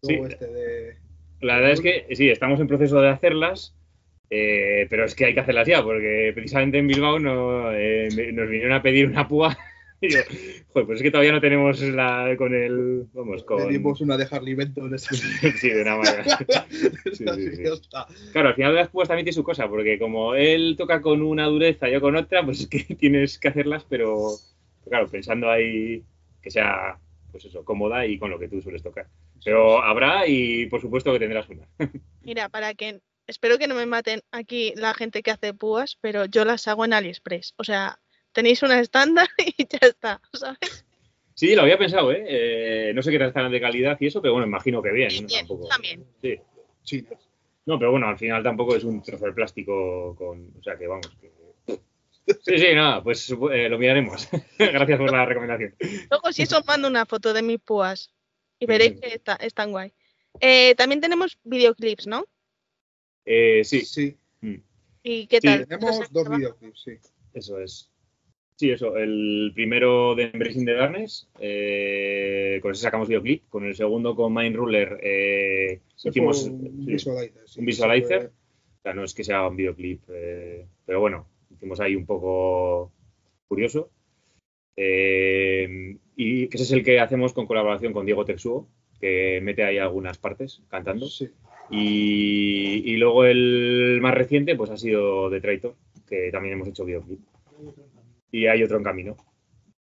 Sí. 0.03 0.15
este 0.15 0.47
de... 0.47 0.97
la 1.43 1.57
verdad 1.57 1.73
es 1.73 1.81
que 1.81 2.07
sí, 2.15 2.31
estamos 2.31 2.61
en 2.61 2.69
proceso 2.69 3.01
de 3.01 3.09
hacerlas, 3.09 3.75
eh, 4.31 4.87
pero 4.89 5.05
es 5.05 5.15
que 5.15 5.27
hay 5.27 5.35
que 5.35 5.41
hacerlas 5.41 5.67
ya, 5.67 5.83
porque 5.83 6.33
precisamente 6.35 6.79
en 6.79 6.87
Bilbao 6.87 7.19
no, 7.19 7.73
eh, 7.73 8.09
nos 8.33 8.49
vinieron 8.49 8.73
a 8.73 8.83
pedir 8.83 9.07
una 9.07 9.29
púa. 9.29 9.57
Y 10.05 10.09
joder, 10.09 10.87
pues 10.87 10.97
es 10.97 11.03
que 11.05 11.13
todavía 11.13 11.31
no 11.31 11.41
tenemos 11.41 11.81
la 11.81 12.35
con 12.37 12.53
el. 12.53 13.07
Vamos, 13.13 13.45
con. 13.45 13.69
Pedimos 13.69 14.01
una 14.01 14.17
de 14.17 14.27
Harley 14.29 14.55
Benton, 14.55 14.93
esa 14.93 15.15
Sí, 15.61 15.71
de 15.71 15.81
una 15.81 15.97
manera. 15.97 16.25
sí, 17.13 17.25
sí. 17.25 17.63
Claro, 18.33 18.49
al 18.49 18.55
final 18.57 18.73
de 18.73 18.81
las 18.81 18.89
púas 18.89 19.07
también 19.07 19.27
tiene 19.27 19.37
su 19.37 19.45
cosa, 19.45 19.69
porque 19.69 20.01
como 20.01 20.35
él 20.35 20.75
toca 20.77 21.01
con 21.01 21.23
una 21.23 21.47
dureza 21.47 21.89
y 21.89 21.93
yo 21.93 22.01
con 22.01 22.17
otra, 22.17 22.45
pues 22.45 22.63
es 22.63 22.67
que 22.67 22.97
tienes 22.97 23.39
que 23.39 23.47
hacerlas, 23.47 23.87
pero 23.89 24.31
claro, 24.89 25.07
pensando 25.07 25.49
ahí 25.49 26.03
que 26.43 26.51
sea, 26.51 26.99
pues 27.31 27.45
eso, 27.45 27.65
cómoda 27.65 28.05
y 28.05 28.19
con 28.19 28.29
lo 28.29 28.41
que 28.41 28.49
tú 28.49 28.61
sueles 28.61 28.83
tocar. 28.83 29.07
Pero 29.45 29.83
habrá 29.83 30.27
y 30.27 30.67
por 30.67 30.81
supuesto 30.81 31.13
que 31.13 31.19
tendrás 31.19 31.49
una. 31.49 31.67
Mira, 32.23 32.49
para 32.49 32.75
que 32.75 33.01
espero 33.27 33.59
que 33.59 33.67
no 33.67 33.75
me 33.75 33.87
maten 33.87 34.21
aquí 34.31 34.73
la 34.77 34.95
gente 34.95 35.23
que 35.23 35.31
hace 35.31 35.55
púas, 35.55 35.99
pero 36.01 36.27
yo 36.27 36.45
las 36.45 36.69
hago 36.69 36.85
en 36.85 36.93
AliExpress. 36.93 37.55
O 37.57 37.65
sea, 37.65 37.99
tenéis 38.33 38.63
una 38.63 38.81
estándar 38.81 39.29
y 39.57 39.67
ya 39.67 39.79
está, 39.81 40.21
¿sabes? 40.33 40.85
Sí, 41.35 41.55
lo 41.55 41.63
había 41.63 41.79
pensado, 41.79 42.13
¿eh? 42.13 42.25
Eh, 42.29 42.93
no 42.95 43.03
sé 43.03 43.11
qué 43.11 43.19
tal 43.19 43.29
estarán 43.29 43.51
de 43.51 43.61
calidad 43.61 43.97
y 44.01 44.07
eso, 44.07 44.21
pero 44.21 44.35
bueno, 44.35 44.47
imagino 44.47 44.83
que 44.83 44.93
bien. 44.93 45.09
Bien, 45.09 45.23
¿no? 45.23 45.29
bien, 45.29 45.47
Tampoco. 45.47 45.69
también. 45.69 46.05
Sí. 46.21 46.39
Chinas. 46.85 47.29
No, 47.65 47.79
pero 47.79 47.93
bueno, 47.93 48.09
al 48.09 48.19
final 48.19 48.43
tampoco 48.43 48.77
es 48.77 48.85
un 48.85 49.03
trozo 49.03 49.27
de 49.27 49.33
plástico 49.33 50.15
con. 50.17 50.53
O 50.59 50.63
sea 50.63 50.77
que 50.77 50.87
vamos. 50.87 51.09
que- 51.21 51.33
Sí, 52.45 52.57
sí, 52.57 52.75
nada, 52.75 53.03
pues 53.03 53.29
eh, 53.31 53.69
lo 53.69 53.79
miraremos. 53.79 54.29
Gracias 54.59 54.99
por 54.99 55.11
la 55.11 55.25
recomendación. 55.27 55.75
Luego 56.11 56.33
si 56.33 56.43
eso 56.43 56.63
mando 56.65 56.87
una 56.87 57.05
foto 57.05 57.33
de 57.33 57.43
mis 57.43 57.59
púas 57.61 58.13
y 58.63 58.67
veréis 58.67 59.01
que 59.01 59.15
está, 59.15 59.35
están 59.37 59.71
guay. 59.73 59.93
Eh, 60.41 60.75
también 60.77 61.01
tenemos 61.01 61.39
videoclips, 61.45 62.07
¿no? 62.07 62.25
Eh, 63.25 63.63
sí, 63.65 63.85
Sí, 63.85 64.17
¿Y 65.05 65.27
qué 65.27 65.41
Sí, 65.41 65.47
tal? 65.49 65.67
tenemos 65.67 66.13
dos 66.13 66.29
videoclips, 66.29 66.83
sí. 66.83 66.93
eso 67.35 67.61
es. 67.61 67.91
Sí, 68.57 68.71
eso. 68.71 68.97
El 68.97 69.51
primero 69.55 70.15
de 70.15 70.25
Embracing 70.33 70.65
the 70.65 70.75
Darkness, 70.75 71.29
eh, 71.41 72.61
con 72.63 72.71
ese 72.73 72.83
sacamos 72.83 73.09
videoclip. 73.09 73.49
Con 73.49 73.65
el 73.65 73.75
segundo, 73.75 74.15
con 74.15 74.33
Mind 74.33 74.55
Ruler, 74.55 75.01
eh, 75.03 75.81
hicimos 76.05 76.45
un 76.45 76.85
sí, 76.85 76.93
visualizer. 76.93 77.49
sí, 77.49 77.59
un 77.61 77.65
ese 77.65 77.67
visualizer. 77.67 78.19
fue- 78.21 78.29
O 78.29 78.83
sea, 78.83 78.95
no 78.95 79.05
es 79.05 79.15
que 79.15 79.23
sea 79.25 79.47
un 79.49 79.57
videoclip, 79.57 80.03
eh, 80.09 80.67
pero 80.85 81.01
bueno, 81.01 81.29
hicimos 81.51 81.79
ahí 81.81 81.95
un 81.97 82.05
poco 82.07 82.93
curioso. 83.49 83.91
Eh, 84.77 85.97
y 86.17 86.49
que 86.49 86.57
ese 86.57 86.65
es 86.65 86.73
el 86.73 86.85
que 86.85 87.01
hacemos 87.01 87.33
con 87.33 87.47
colaboración 87.47 87.93
con 87.93 88.07
Diego 88.07 88.25
Texuo, 88.25 88.69
que 89.01 89.41
mete 89.43 89.65
ahí 89.65 89.79
algunas 89.79 90.19
partes 90.19 90.63
cantando. 90.69 91.07
Sí. 91.07 91.29
Y, 91.71 92.83
y 92.85 92.97
luego 92.97 93.25
el 93.25 93.99
más 94.03 94.15
reciente, 94.15 94.55
pues 94.57 94.71
ha 94.71 94.77
sido 94.77 95.31
The 95.31 95.41
Traitor, 95.41 95.75
que 96.09 96.31
también 96.31 96.55
hemos 96.55 96.69
hecho 96.69 96.85
videoclip. 96.85 97.21
Y 98.31 98.47
hay 98.47 98.63
otro 98.63 98.77
en 98.79 98.85
camino. 98.85 99.17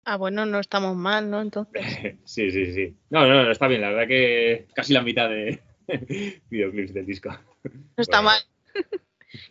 Ah, 0.05 0.17
bueno, 0.17 0.45
no 0.45 0.59
estamos 0.59 0.95
mal, 0.95 1.29
¿no? 1.29 1.41
Entonces. 1.41 1.83
sí, 2.23 2.51
sí, 2.51 2.73
sí. 2.73 2.95
No, 3.09 3.27
no, 3.27 3.43
no, 3.43 3.51
está 3.51 3.67
bien. 3.67 3.81
La 3.81 3.89
verdad 3.89 4.07
que 4.07 4.67
casi 4.73 4.93
la 4.93 5.01
mitad 5.01 5.29
de 5.29 5.59
videoclips 6.49 6.93
del 6.93 7.05
disco. 7.05 7.29
No 7.63 8.01
está 8.01 8.21
Bueno. 8.21 8.29
mal. 8.73 8.85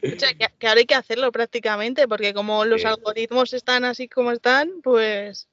O 0.03 0.19
sea, 0.19 0.33
que, 0.35 0.47
que 0.59 0.67
ahora 0.69 0.81
hay 0.81 0.87
que 0.87 0.95
hacerlo 0.95 1.31
prácticamente, 1.33 2.07
porque 2.09 2.33
como 2.35 2.65
los 2.65 2.83
Sí. 2.83 2.87
algoritmos 2.87 3.53
están 3.53 3.85
así 3.85 4.09
como 4.09 4.33
están, 4.33 4.81
pues 4.83 5.49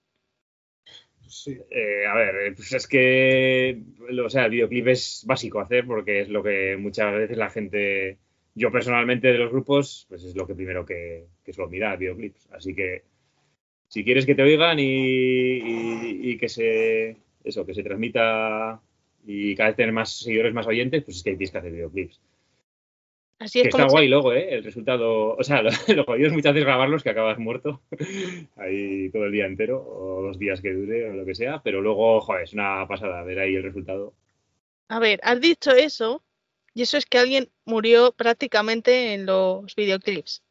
Sí. 1.28 1.58
Eh, 1.70 2.06
a 2.06 2.14
ver, 2.16 2.36
eh, 2.48 2.54
pues 2.54 2.74
es 2.74 2.88
que, 2.88 3.82
o 4.24 4.30
sea, 4.30 4.46
el 4.46 4.52
videoclip 4.52 4.88
es 4.90 5.24
básico 5.26 5.62
hacer 5.62 5.86
porque 5.86 6.22
es 6.22 6.30
lo 6.30 6.44
que 6.44 6.76
muchas 6.78 7.14
veces 7.14 7.38
la 7.38 7.50
gente, 7.50 8.18
yo 8.54 8.70
personalmente 8.70 9.32
de 9.32 9.38
los 9.38 9.50
grupos, 9.52 10.06
pues 10.10 10.24
es 10.26 10.36
lo 10.36 10.46
que 10.46 10.56
primero 10.56 10.86
que, 10.86 11.28
que 11.46 11.54
suelo 11.54 11.70
mirar, 11.70 11.98
videoclips. 11.98 12.50
Así 12.52 12.76
que 12.76 13.04
si 13.88 14.04
quieres 14.04 14.26
que 14.26 14.36
te 14.36 14.42
oigan 14.42 14.78
y, 14.80 14.84
y- 14.84 16.32
y 16.32 16.38
que 16.38 16.50
se, 16.50 17.16
eso, 17.46 17.66
que 17.66 17.74
se 17.76 17.84
transmita 17.84 18.82
y 19.26 19.56
cada 19.56 19.70
vez 19.70 19.78
tener 19.78 19.94
más 19.94 20.12
seguidores, 20.18 20.54
más 20.54 20.68
oyentes, 20.68 21.04
pues 21.04 21.18
es 21.18 21.24
que 21.24 21.32
tienes 21.32 21.52
que 21.52 21.58
hacer 21.60 21.72
videoclips. 21.72 22.20
Así 23.42 23.60
es 23.60 23.64
Que 23.64 23.70
como 23.72 23.84
está 23.84 23.90
se- 23.90 23.96
guay 23.96 24.08
luego, 24.08 24.34
¿eh? 24.34 24.54
El 24.56 24.64
resultado, 24.64 25.36
o 25.36 25.44
sea, 25.44 25.62
lo, 25.64 25.70
lo 25.96 26.04
jodido 26.06 26.28
es 26.28 26.34
muchas 26.34 26.54
veces 26.54 26.66
grabarlos 26.66 27.04
que 27.04 27.10
acabas 27.10 27.38
muerto 27.38 27.82
ahí 28.56 29.10
todo 29.12 29.26
el 29.26 29.32
día 29.32 29.46
entero 29.46 29.84
o 29.84 30.22
los 30.28 30.40
días 30.40 30.62
que 30.62 30.72
dure 30.74 31.10
o 31.10 31.14
lo 31.14 31.26
que 31.26 31.36
sea, 31.36 31.62
pero 31.64 31.82
luego, 31.82 32.22
joder, 32.22 32.44
es 32.44 32.54
una 32.54 32.88
pasada 32.88 33.24
ver 33.24 33.40
ahí 33.40 33.56
el 33.56 33.64
resultado. 33.64 34.14
A 34.90 35.00
ver, 35.00 35.20
has 35.24 35.40
dicho 35.42 35.72
eso, 35.72 36.24
y 36.74 36.82
eso 36.84 36.98
es 36.98 37.06
que 37.06 37.18
alguien 37.18 37.50
murió 37.66 38.12
prácticamente 38.14 39.14
en 39.14 39.26
los 39.26 39.74
videoclips. 39.76 40.44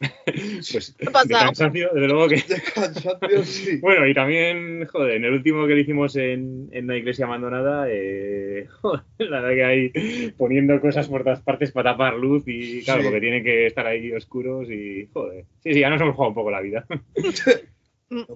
Pues 0.72 0.94
¿Qué 0.98 1.08
ha 1.12 1.24
de 1.24 1.34
cansancio, 1.34 1.90
desde 1.92 2.08
luego 2.08 2.28
que... 2.28 2.36
De 2.48 2.62
cansancio, 2.74 3.44
sí. 3.44 3.78
Bueno, 3.78 4.06
y 4.06 4.14
también, 4.14 4.86
joder, 4.86 5.16
en 5.16 5.24
el 5.24 5.32
último 5.32 5.66
que 5.66 5.74
le 5.74 5.80
hicimos 5.82 6.16
en, 6.16 6.68
en 6.72 6.84
una 6.84 6.96
iglesia 6.96 7.26
abandonada, 7.26 7.86
eh, 7.88 8.66
joder, 8.80 9.02
la 9.18 9.40
verdad 9.40 9.54
que 9.54 9.64
ahí 9.64 10.32
poniendo 10.38 10.80
cosas 10.80 11.08
por 11.08 11.22
todas 11.22 11.40
partes 11.42 11.72
para 11.72 11.92
tapar 11.92 12.14
luz 12.14 12.44
y 12.46 12.82
claro, 12.84 13.00
Sí. 13.00 13.06
porque 13.06 13.20
tienen 13.20 13.44
que 13.44 13.66
estar 13.66 13.86
ahí 13.86 14.12
oscuros 14.12 14.70
y, 14.70 15.08
joder, 15.12 15.44
sí, 15.62 15.74
sí, 15.74 15.80
ya 15.80 15.90
nos 15.90 16.00
hemos 16.00 16.14
jugado 16.14 16.30
un 16.30 16.34
poco 16.34 16.50
la 16.50 16.60
vida. 16.60 16.86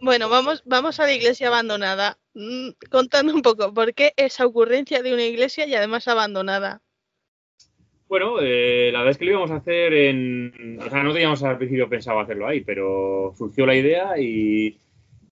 Bueno, 0.01 0.29
vamos, 0.29 0.63
vamos 0.67 1.01
a 1.01 1.05
la 1.05 1.13
iglesia 1.15 1.49
abandonada. 1.49 2.19
Mm, 2.35 2.71
Contando 2.91 3.35
un 3.35 3.43
poco, 3.43 3.73
¿por 3.75 3.93
qué 3.95 4.13
esa 4.17 4.47
ocurrencia 4.47 5.03
de 5.03 5.13
una 5.15 5.25
iglesia 5.25 5.67
y 5.67 5.75
además 5.75 6.07
abandonada? 6.09 6.81
Bueno, 8.09 8.37
eh, 8.41 8.91
la 8.93 8.99
verdad 9.01 9.13
es 9.13 9.19
que 9.19 9.25
lo 9.25 9.31
íbamos 9.33 9.51
a 9.51 9.57
hacer 9.57 9.93
en. 9.95 10.79
O 10.85 10.91
sea, 10.91 11.03
no 11.03 11.13
teníamos 11.13 11.43
al 11.43 11.57
principio 11.59 11.89
pensado 11.89 12.21
hacerlo 12.21 12.47
ahí, 12.47 12.61
pero 12.61 13.35
surgió 13.37 13.65
la 13.67 13.75
idea 13.75 14.19
y, 14.19 14.79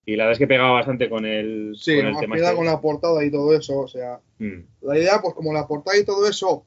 y 0.06 0.16
la 0.16 0.24
verdad 0.24 0.32
es 0.32 0.38
que 0.38 0.46
pegaba 0.46 0.72
bastante 0.72 1.08
con 1.10 1.24
el, 1.26 1.74
Sí, 1.78 1.96
con 1.96 2.06
el 2.06 2.18
tema. 2.18 2.34
que 2.36 2.40
nada 2.40 2.52
este. 2.52 2.56
con 2.56 2.66
la 2.66 2.80
portada 2.80 3.24
y 3.24 3.30
todo 3.30 3.54
eso, 3.56 3.78
o 3.80 3.88
sea, 3.88 4.20
Mm, 4.38 4.64
la 4.82 4.98
idea, 4.98 5.20
pues 5.22 5.34
como 5.34 5.52
la 5.52 5.68
portada 5.68 5.96
y 5.98 6.04
todo 6.04 6.26
eso, 6.28 6.64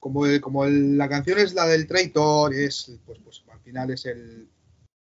como, 0.00 0.26
el- 0.26 0.40
como 0.40 0.64
el- 0.64 0.96
la 0.98 1.08
canción 1.08 1.38
es 1.38 1.54
la 1.54 1.66
del 1.66 1.86
Traitor, 1.86 2.52
es, 2.52 2.98
pues, 3.06 3.20
pues 3.22 3.44
al 3.52 3.60
final 3.60 3.90
es 3.92 4.06
el, 4.06 4.48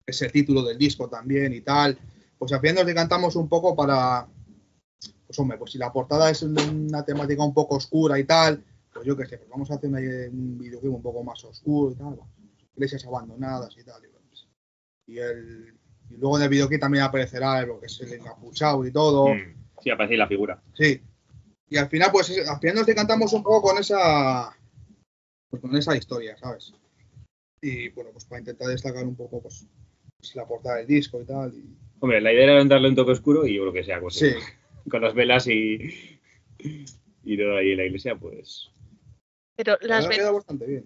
es 0.06 0.22
el 0.22 0.32
título 0.32 0.64
del 0.64 0.78
disco 0.78 1.10
también 1.10 1.52
y 1.54 1.60
tal, 1.62 1.98
pues 2.38 2.54
al 2.54 2.62
final 2.62 2.76
nos 2.76 2.86
decantamos 2.86 3.36
un 3.36 3.50
poco 3.50 3.76
para, 3.76 4.26
pues 5.26 5.38
hombre, 5.40 5.58
pues 5.58 5.72
si 5.72 5.78
la 5.78 5.92
portada 5.92 6.30
es 6.30 6.42
una 6.44 7.04
temática 7.04 7.44
un 7.44 7.54
poco 7.54 7.76
oscura 7.76 8.18
y 8.18 8.24
tal, 8.24 8.64
pues 8.98 9.08
yo 9.08 9.18
qué 9.18 9.26
sé, 9.26 9.38
pues 9.38 9.50
vamos 9.50 9.70
a 9.72 9.76
hacer 9.76 9.90
una- 9.90 10.00
un 10.00 10.58
videoclip 10.58 10.94
un 10.94 11.02
poco 11.02 11.24
más 11.24 11.44
oscuro 11.44 11.92
y 11.92 11.96
tal, 11.96 12.08
bueno, 12.16 12.30
iglesias 12.76 13.06
abandonadas 13.06 13.76
y 13.78 13.84
tal. 13.84 14.04
Y, 14.04 14.08
pues, 14.28 14.48
y 15.08 15.18
el, 15.20 15.74
y 16.10 16.18
luego 16.18 16.38
en 16.38 16.44
el 16.44 16.50
videoclip 16.50 16.80
también 16.82 17.04
aparecerá 17.04 17.66
lo 17.66 17.80
que 17.80 17.88
es 17.88 18.00
el 18.02 18.14
encapuchado 18.14 18.86
y 18.86 18.92
todo. 18.92 19.34
mm. 19.34 19.56
Sí, 19.84 19.90
aparece 19.92 20.14
ahí 20.14 20.18
la 20.18 20.28
figura. 20.28 20.62
Sí. 20.74 21.02
Y 21.70 21.78
al 21.78 21.88
final, 21.90 22.10
pues, 22.12 22.30
al 22.48 22.60
final 22.60 22.76
nos 22.78 22.86
decantamos 22.88 23.32
un 23.34 23.44
poco 23.44 23.62
con 23.70 23.78
esa, 23.78 24.50
pues, 25.50 25.62
con 25.62 25.76
esa 25.76 25.96
historia, 25.96 26.36
¿sabes? 26.38 26.74
Y 27.62 27.90
bueno, 27.90 28.12
pues 28.12 28.26
para 28.26 28.40
intentar 28.40 28.68
destacar 28.70 29.06
un 29.06 29.16
poco, 29.16 29.42
pues, 29.42 29.66
pues, 30.20 30.36
la 30.36 30.48
portada 30.48 30.78
del 30.78 30.88
disco 30.88 31.22
y 31.22 31.26
tal. 31.26 31.54
Y, 31.54 31.76
Hombre, 32.00 32.22
la 32.22 32.32
idea 32.32 32.44
era 32.44 32.64
darle 32.66 32.90
un 32.90 32.96
toque 32.96 33.12
oscuro 33.12 33.46
y 33.46 33.56
yo 33.56 33.62
creo 33.64 33.74
que 33.74 33.84
sea 33.84 34.00
pues, 34.00 34.16
sí, 34.16 34.32
con 34.90 35.02
las 35.02 35.14
velas 35.14 35.48
y, 35.48 36.20
y 37.24 37.38
todo 37.38 37.58
ahí 37.58 37.72
en 37.72 37.78
la 37.78 37.86
iglesia, 37.86 38.16
pues. 38.16 38.70
Pero 39.58 39.78
la 39.82 39.88
las, 39.88 40.04
verdad 40.06 40.10
ve- 40.10 40.16
queda 40.16 40.32
bastante 40.32 40.66
bien. 40.66 40.86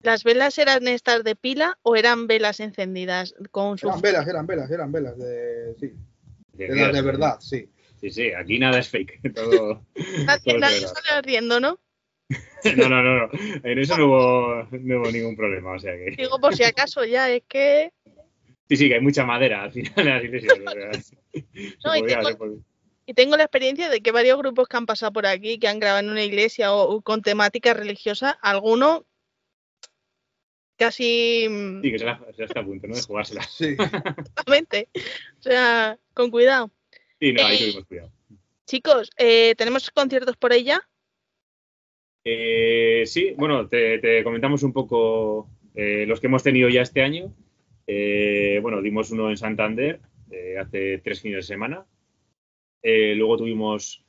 las 0.00 0.24
velas 0.24 0.56
eran 0.56 0.88
estas 0.88 1.22
de 1.24 1.36
pila 1.36 1.78
o 1.82 1.96
eran 1.96 2.26
velas 2.26 2.60
encendidas 2.60 3.34
con 3.50 3.76
su 3.76 3.88
Eran 3.88 4.00
velas, 4.00 4.26
eran 4.26 4.46
velas, 4.46 4.70
eran 4.70 4.92
velas 4.92 5.18
de, 5.18 5.74
sí, 5.78 5.92
de 6.54 6.68
de 6.68 6.74
las 6.76 6.92
de 6.94 7.02
verdad, 7.02 7.40
sí. 7.40 7.68
Sí, 8.00 8.10
sí, 8.10 8.32
aquí 8.32 8.58
nada 8.58 8.80
es 8.80 8.88
fake. 8.88 9.20
Todo, 9.34 9.84
Nadie, 10.26 10.58
todo 10.58 10.88
sale 10.88 11.10
ardiendo, 11.10 11.60
¿no? 11.60 11.78
No, 12.76 12.88
no, 12.88 13.02
no, 13.02 13.26
no. 13.26 13.30
En 13.62 13.78
eso 13.78 13.96
no 13.96 14.06
hubo, 14.06 14.68
no 14.72 15.00
hubo 15.00 15.10
ningún 15.10 15.36
problema. 15.36 15.72
O 15.72 15.78
sea 15.78 15.92
que. 15.94 16.10
Digo 16.16 16.40
por 16.40 16.54
si 16.54 16.62
acaso 16.64 17.04
ya, 17.04 17.28
es 17.30 17.42
que 17.48 17.92
Sí, 18.68 18.76
sí, 18.76 18.88
que 18.88 18.94
hay 18.94 19.00
mucha 19.00 19.24
madera 19.24 19.64
al 19.64 19.72
final 19.72 19.92
en 19.96 20.08
las 20.08 20.24
iglesias. 20.24 21.12
No, 21.84 21.96
y 21.96 22.00
podía. 22.00 22.20
Y 23.06 23.14
tengo 23.14 23.36
la 23.36 23.44
experiencia 23.44 23.88
de 23.88 24.00
que 24.00 24.12
varios 24.12 24.38
grupos 24.38 24.68
que 24.68 24.76
han 24.76 24.86
pasado 24.86 25.12
por 25.12 25.26
aquí, 25.26 25.58
que 25.58 25.68
han 25.68 25.80
grabado 25.80 26.00
en 26.04 26.10
una 26.10 26.22
iglesia 26.22 26.72
o, 26.72 26.88
o 26.88 27.02
con 27.02 27.22
temática 27.22 27.74
religiosa, 27.74 28.30
alguno 28.42 29.04
casi 30.76 31.46
mm, 31.48 31.82
Sí, 31.82 31.92
que 31.92 31.98
se 31.98 32.04
la, 32.04 32.18
se 32.32 32.38
la 32.42 32.46
está 32.46 32.60
a 32.60 32.64
punto, 32.64 32.86
¿no? 32.86 32.94
De 32.94 33.02
jugársela. 33.02 33.42
Sí, 33.42 33.76
exactamente. 33.78 34.88
O 35.38 35.42
sea, 35.42 35.98
con 36.14 36.30
cuidado. 36.30 36.70
Sí, 37.20 37.32
no, 37.32 37.44
ahí 37.44 37.56
Eh, 37.56 37.58
tuvimos 37.60 37.84
cuidado. 37.86 38.12
Chicos, 38.66 39.10
eh, 39.16 39.54
¿tenemos 39.56 39.90
conciertos 39.90 40.36
por 40.36 40.52
ella? 40.52 40.80
Eh, 42.24 43.02
sí, 43.06 43.34
bueno, 43.36 43.68
te, 43.68 43.98
te 43.98 44.22
comentamos 44.22 44.62
un 44.62 44.72
poco 44.72 45.48
eh, 45.74 46.04
los 46.06 46.20
que 46.20 46.28
hemos 46.28 46.42
tenido 46.42 46.68
ya 46.68 46.82
este 46.82 47.02
año. 47.02 47.34
Eh, 47.86 48.60
bueno, 48.62 48.80
dimos 48.80 49.10
uno 49.10 49.28
en 49.28 49.36
Santander 49.36 50.00
eh, 50.30 50.56
hace 50.58 50.98
tres 50.98 51.20
fines 51.20 51.38
de 51.38 51.42
semana. 51.42 51.84
Eh, 52.82 53.14
luego 53.14 53.36
tuvimos 53.36 54.04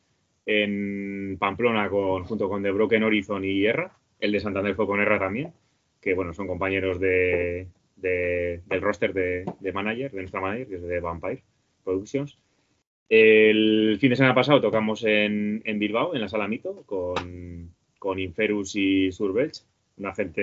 en 0.46 1.38
Pamplona 1.40 1.90
con, 1.90 2.24
junto 2.26 2.50
con 2.50 2.64
The 2.64 2.72
Broken 2.72 3.04
Horizon 3.04 3.46
y 3.46 3.66
Erra. 3.66 3.92
El 4.20 4.32
de 4.32 4.40
Santander 4.40 4.76
fue 4.76 4.88
con 4.88 5.00
Erra 5.02 5.20
también, 5.20 5.54
que 6.02 6.14
bueno, 6.14 6.34
son 6.34 6.48
compañeros 6.48 7.00
de, 7.00 7.68
de- 7.96 8.62
del 8.66 8.82
roster 8.82 9.14
de, 9.14 9.46
de 9.60 9.72
manager, 9.74 10.12
de 10.12 10.20
nuestra 10.20 10.42
manager, 10.42 10.68
que 10.68 10.76
es 10.76 10.84
de 10.84 11.00
Vampire 11.00 11.44
Productions. 11.84 12.38
El 13.10 13.98
fin 14.00 14.10
de 14.10 14.16
semana 14.16 14.34
pasado 14.36 14.62
tocamos 14.62 15.04
en, 15.04 15.62
en 15.66 15.80
Bilbao, 15.80 16.16
en 16.16 16.22
la 16.22 16.30
Sala 16.30 16.48
Mito, 16.48 16.84
con, 16.86 17.74
con 18.00 18.20
Inferus 18.20 18.76
y 18.76 19.12
Surbelch, 19.12 19.62
una 19.98 20.16
gente 20.16 20.42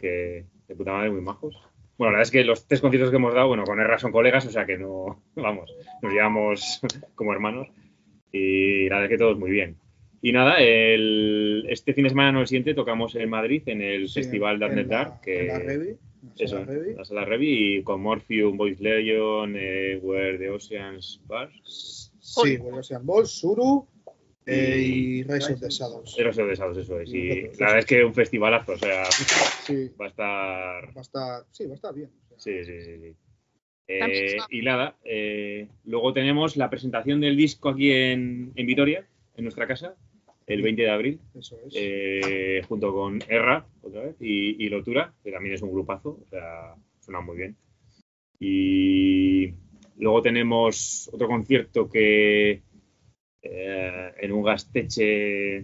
que 0.00 0.44
de 0.68 0.74
puta 0.74 0.92
madre 0.92 1.10
muy 1.10 1.20
majos. 1.20 1.67
Bueno, 1.98 2.12
la 2.12 2.18
verdad 2.18 2.28
es 2.28 2.30
que 2.30 2.44
los 2.44 2.66
tres 2.66 2.80
conciertos 2.80 3.10
que 3.10 3.16
hemos 3.16 3.34
dado, 3.34 3.48
bueno, 3.48 3.64
con 3.64 3.80
Erra 3.80 3.98
son 3.98 4.12
colegas, 4.12 4.46
o 4.46 4.50
sea 4.50 4.64
que 4.64 4.78
no, 4.78 5.20
vamos, 5.34 5.74
nos 6.00 6.12
llevamos 6.12 6.80
como 7.16 7.32
hermanos 7.32 7.68
y 8.32 8.88
la 8.88 8.96
verdad 8.96 9.04
es 9.12 9.18
que 9.18 9.18
todos 9.18 9.38
muy 9.38 9.50
bien. 9.50 9.76
Y 10.20 10.32
nada, 10.32 10.58
el, 10.58 11.66
este 11.68 11.94
fin 11.94 12.04
de 12.04 12.10
semana, 12.10 12.32
no 12.32 12.40
el 12.40 12.46
siguiente, 12.46 12.74
tocamos 12.74 13.14
en 13.14 13.28
Madrid 13.28 13.62
en 13.66 13.82
el 13.82 14.08
sí, 14.08 14.22
Festival 14.22 14.58
Dark 14.58 14.86
Dark, 14.86 15.20
que 15.20 15.40
en 15.42 15.48
la 15.48 15.58
Revi, 15.60 15.88
en 15.90 15.98
la 16.22 16.44
eso, 16.44 16.58
sala 16.58 16.66
Revi. 16.66 16.94
la 16.94 17.04
sala 17.04 17.24
Revi, 17.24 17.76
y 17.76 17.82
con 17.82 18.00
Morpheum, 18.00 18.56
Voice 18.56 18.82
Legion, 18.82 19.54
eh, 19.56 19.98
Where 20.02 20.38
the 20.38 20.50
Oceans 20.50 21.20
Bar. 21.26 21.50
Sí, 21.62 22.56
bueno, 22.56 22.82
sean 22.82 23.06
Balls, 23.06 23.30
Suru 23.30 23.86
eh, 24.48 24.78
Y- 24.80 25.22
Rise 25.24 25.52
of 25.52 25.60
the 25.60 25.68
Shadows. 25.68 26.18
Eros 26.18 26.36
desados, 26.36 26.76
eso 26.78 27.00
es. 27.00 27.08
Y 27.12 27.28
la 27.28 27.66
verdad 27.66 27.78
es 27.80 27.86
que 27.86 28.04
un 28.04 28.14
festivalazo, 28.14 28.72
o 28.72 28.78
sea, 28.78 29.04
Sí, 29.66 29.90
va 30.00 30.06
a 30.06 30.08
estar. 30.08 30.86
va 30.96 30.98
a 30.98 31.00
estar, 31.00 31.44
sí, 31.50 31.66
va 31.66 31.72
a 31.72 31.74
estar 31.76 31.94
bien. 31.94 32.10
o 32.26 32.28
sea, 32.28 32.38
Sí, 32.38 32.64
sí, 32.64 32.82
sí. 32.82 32.98
sí. 33.00 33.16
Eh, 33.90 34.36
y 34.50 34.60
nada, 34.62 34.96
eh, 35.04 35.66
luego 35.86 36.12
tenemos 36.12 36.56
la 36.56 36.68
presentación 36.68 37.20
del 37.20 37.36
disco 37.36 37.70
aquí 37.70 37.90
en, 37.90 38.52
en 38.54 38.66
Vitoria, 38.66 39.06
en 39.36 39.44
nuestra 39.44 39.66
casa, 39.66 39.94
el 40.46 40.60
20 40.62 40.82
de 40.82 40.90
abril, 40.90 41.20
Eso 41.38 41.58
es. 41.66 41.72
eh, 41.76 42.62
junto 42.68 42.92
con 42.92 43.18
Erra, 43.28 43.66
otra 43.82 44.02
vez, 44.02 44.16
y, 44.20 44.62
y 44.62 44.68
Lotura, 44.68 45.14
que 45.24 45.32
también 45.32 45.54
es 45.54 45.62
un 45.62 45.72
grupazo, 45.72 46.18
o 46.22 46.28
sea, 46.28 46.74
suena 47.00 47.20
muy 47.22 47.36
bien. 47.38 47.56
Y 48.40 49.54
luego 49.98 50.22
tenemos 50.22 51.08
otro 51.12 51.26
concierto 51.26 51.88
que 51.88 52.60
eh, 53.50 54.12
en 54.20 54.32
un 54.32 54.42
gasteche 54.42 55.56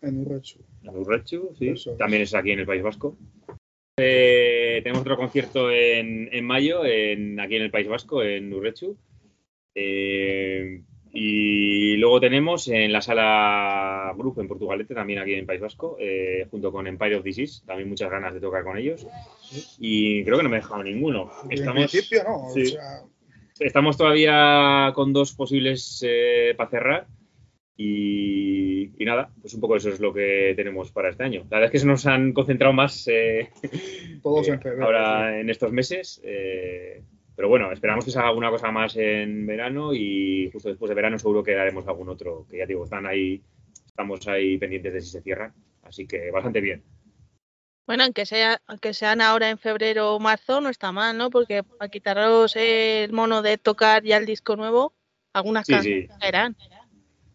en 0.00 0.18
Urrechu. 0.18 0.60
en 0.82 0.96
Urrechu, 0.96 1.54
sí, 1.58 1.68
es. 1.68 1.88
también 1.98 2.22
es 2.22 2.34
aquí 2.34 2.52
en 2.52 2.60
el 2.60 2.66
País 2.66 2.82
Vasco. 2.82 3.16
Eh, 4.00 4.80
tenemos 4.82 5.00
otro 5.02 5.16
concierto 5.16 5.70
en, 5.72 6.28
en 6.32 6.44
mayo, 6.44 6.84
en, 6.84 7.40
aquí 7.40 7.56
en 7.56 7.62
el 7.62 7.70
País 7.70 7.88
Vasco, 7.88 8.22
en 8.22 8.52
Urrechu. 8.52 8.96
Eh, 9.74 10.82
y 11.12 11.96
luego 11.96 12.20
tenemos 12.20 12.68
en 12.68 12.92
la 12.92 13.00
sala 13.00 14.12
Grupo 14.16 14.40
en 14.40 14.48
Portugalete, 14.48 14.94
también 14.94 15.18
aquí 15.18 15.32
en 15.32 15.40
el 15.40 15.46
País 15.46 15.60
Vasco, 15.60 15.96
eh, 15.98 16.46
junto 16.50 16.70
con 16.70 16.86
Empire 16.86 17.16
of 17.16 17.24
Disease, 17.24 17.62
también 17.66 17.88
muchas 17.88 18.10
ganas 18.10 18.34
de 18.34 18.40
tocar 18.40 18.62
con 18.62 18.76
ellos. 18.78 19.06
Y 19.78 20.22
creo 20.24 20.36
que 20.36 20.42
no 20.44 20.48
me 20.48 20.58
he 20.58 20.60
dejado 20.60 20.82
ninguno. 20.82 21.30
En 21.44 21.52
Estamos, 21.52 21.90
principio, 21.90 22.22
no. 22.24 22.50
sí. 22.54 22.62
O 22.62 22.66
sea, 22.66 23.02
Estamos 23.58 23.96
todavía 23.96 24.92
con 24.94 25.12
dos 25.12 25.32
posibles 25.34 26.04
eh, 26.06 26.54
para 26.56 26.70
cerrar. 26.70 27.06
Y, 27.80 28.90
y 29.00 29.04
nada, 29.04 29.30
pues 29.40 29.54
un 29.54 29.60
poco 29.60 29.76
eso 29.76 29.88
es 29.90 30.00
lo 30.00 30.12
que 30.12 30.52
tenemos 30.56 30.90
para 30.90 31.10
este 31.10 31.22
año. 31.22 31.42
La 31.48 31.58
verdad 31.58 31.66
es 31.66 31.70
que 31.70 31.78
se 31.78 31.86
nos 31.86 32.04
han 32.06 32.32
concentrado 32.32 32.72
más 32.74 33.06
eh, 33.06 33.50
todos 34.22 34.48
eh, 34.48 34.52
en 34.52 34.60
febrero. 34.60 34.84
ahora 34.84 35.38
en 35.40 35.48
estos 35.48 35.70
meses. 35.72 36.20
eh, 36.24 37.04
pero 37.36 37.48
bueno, 37.48 37.70
esperamos 37.70 38.04
que 38.04 38.10
se 38.10 38.18
haga 38.18 38.28
alguna 38.30 38.50
cosa 38.50 38.72
más 38.72 38.96
en 38.96 39.46
verano 39.46 39.94
y 39.94 40.50
justo 40.52 40.70
después 40.70 40.88
de 40.88 40.96
verano 40.96 41.20
seguro 41.20 41.44
que 41.44 41.56
haremos 41.56 41.86
algún 41.86 42.08
otro, 42.08 42.44
que 42.50 42.58
ya 42.58 42.66
digo, 42.66 42.82
están 42.82 43.06
ahí, 43.06 43.40
estamos 43.86 44.26
ahí 44.26 44.58
pendientes 44.58 44.92
de 44.92 45.00
si 45.00 45.10
se 45.10 45.22
cierran. 45.22 45.54
Así 45.84 46.04
que 46.08 46.32
bastante 46.32 46.60
bien. 46.60 46.82
Bueno, 47.86 48.02
aunque 48.02 48.26
sea, 48.26 48.60
aunque 48.66 48.92
sean 48.92 49.20
ahora 49.20 49.50
en 49.50 49.58
febrero 49.58 50.16
o 50.16 50.18
marzo, 50.18 50.60
no 50.60 50.68
está 50.68 50.90
mal, 50.90 51.16
¿no? 51.16 51.30
Porque 51.30 51.62
para 51.62 51.88
quitaros 51.88 52.56
el 52.56 53.12
mono 53.12 53.40
de 53.40 53.56
tocar 53.56 54.02
ya 54.02 54.16
el 54.16 54.26
disco 54.26 54.56
nuevo, 54.56 54.92
algunas 55.32 55.64
Sí, 55.64 55.72
canciones 55.74 56.10
sí. 56.10 56.18
caerán. 56.20 56.56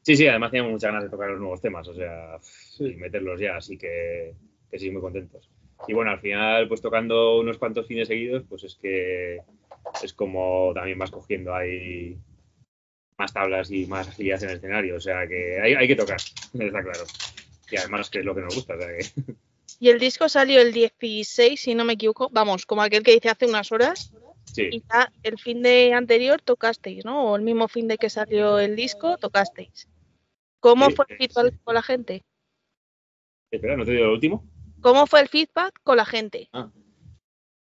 Sí, 0.04 0.16
sí, 0.18 0.28
además 0.28 0.52
teníamos 0.52 0.74
muchas 0.74 0.90
ganas 0.90 1.04
de 1.06 1.10
tocar 1.10 1.30
los 1.30 1.40
nuevos 1.40 1.62
temas, 1.62 1.88
o 1.88 1.94
sea, 1.94 2.38
Sí. 2.42 2.86
y 2.86 2.96
meterlos 2.96 3.40
ya, 3.40 3.56
así 3.58 3.78
que, 3.78 4.34
que 4.70 4.78
sí, 4.80 4.92
muy 4.92 5.02
contentos. 5.02 5.50
Y 5.88 5.94
bueno, 5.94 6.12
al 6.12 6.20
final, 6.20 6.68
pues 6.68 6.82
tocando 6.82 7.40
unos 7.40 7.58
cuantos 7.58 7.88
fines 7.88 8.08
seguidos, 8.08 8.44
pues 8.48 8.64
es 8.66 8.76
que 8.76 9.40
es 10.04 10.14
como 10.14 10.72
también 10.74 10.98
vas 11.00 11.12
cogiendo 11.12 11.54
ahí 11.56 12.18
más 13.18 13.34
tablas 13.34 13.72
y 13.72 13.86
más 13.86 14.08
agilidad 14.10 14.44
en 14.44 14.50
el 14.50 14.56
escenario, 14.58 14.96
o 14.96 15.00
sea 15.00 15.28
que 15.28 15.60
hay, 15.62 15.74
hay 15.74 15.88
que 15.88 15.96
tocar, 15.96 16.18
está 16.54 16.84
claro. 16.84 17.04
Y 17.72 17.78
además 17.78 18.10
que 18.10 18.20
es 18.20 18.26
lo 18.26 18.36
que 18.36 18.42
nos 18.42 18.56
gusta, 18.56 18.76
o 18.76 18.80
sea 18.80 18.88
que 18.88 19.00
Y 19.80 19.90
el 19.90 20.00
disco 20.00 20.30
salió 20.30 20.62
el 20.62 20.72
16, 20.72 21.60
si 21.60 21.76
no 21.76 21.84
me 21.84 21.94
equivoco, 21.94 22.30
vamos, 22.32 22.66
como 22.66 22.82
aquel 22.82 23.04
que 23.04 23.16
hice 23.16 23.30
hace 23.30 23.46
unas 23.46 23.72
horas. 23.72 24.14
sí. 24.46 24.70
Y 24.72 24.82
ya 24.82 25.12
el 25.24 25.38
fin 25.40 25.62
de 25.62 25.94
anterior 25.94 26.42
tocasteis, 26.42 27.04
¿no? 27.04 27.32
O 27.32 27.36
el 27.36 27.42
mismo 27.42 27.68
fin 27.68 27.88
de 27.88 27.98
que 27.98 28.10
salió 28.10 28.60
el 28.60 28.76
disco, 28.76 29.18
tocasteis. 29.18 29.88
¿Cómo 30.64 30.90
fue 30.92 31.06
el 31.10 31.18
sí. 31.18 31.28
feedback 31.28 31.54
con 31.66 31.76
la 31.76 31.82
gente? 31.84 32.24
Espera, 33.52 33.76
¿no 33.76 33.84
te 33.84 33.92
digo 33.92 34.06
lo 34.06 34.14
último? 34.14 34.46
¿Cómo 34.80 35.06
fue 35.08 35.20
el 35.20 35.28
feedback 35.28 35.78
con 35.84 35.98
la 35.98 36.06
gente? 36.06 36.50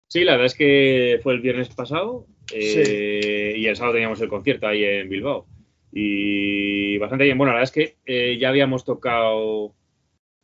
Sí, 0.06 0.22
la 0.22 0.32
verdad 0.32 0.46
es 0.46 0.54
que 0.54 1.18
fue 1.20 1.32
el 1.34 1.40
viernes 1.40 1.74
pasado 1.74 2.26
eh, 2.52 3.54
y 3.56 3.66
el 3.66 3.74
sábado 3.74 3.94
teníamos 3.94 4.20
el 4.20 4.28
concierto 4.28 4.68
ahí 4.68 4.84
en 4.84 5.08
Bilbao. 5.08 5.44
Y 5.90 6.96
bastante 6.98 7.24
bien. 7.24 7.36
Bueno, 7.36 7.52
la 7.52 7.58
verdad 7.58 7.70
es 7.70 7.72
que 7.72 7.96
eh, 8.06 8.38
ya 8.38 8.50
habíamos 8.50 8.84
tocado, 8.84 9.74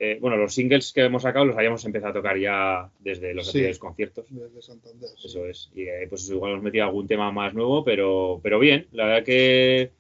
eh, 0.01 0.19
bueno, 0.21 0.37
los 0.37 0.53
singles 0.53 0.93
que 0.93 1.03
hemos 1.03 1.23
sacado 1.23 1.45
los 1.45 1.57
habíamos 1.57 1.85
empezado 1.85 2.11
a 2.11 2.15
tocar 2.15 2.37
ya 2.37 2.91
desde 2.99 3.33
los 3.33 3.45
Sí. 3.47 3.51
anteriores 3.51 3.79
conciertos. 3.79 4.27
Desde 4.29 4.61
Santander. 4.61 5.09
sí. 5.17 5.29
Eso 5.29 5.47
es. 5.47 5.71
Y 5.73 5.83
eh, 5.83 6.07
pues 6.09 6.29
igual 6.29 6.51
hemos 6.53 6.65
metido 6.65 6.85
algún 6.85 7.07
tema 7.07 7.31
más 7.31 7.55
nuevo, 7.55 7.85
pero, 7.85 8.41
pero 8.43 8.59
bien. 8.59 8.89
La 8.91 9.07
verdad 9.07 9.25
que 9.25 9.93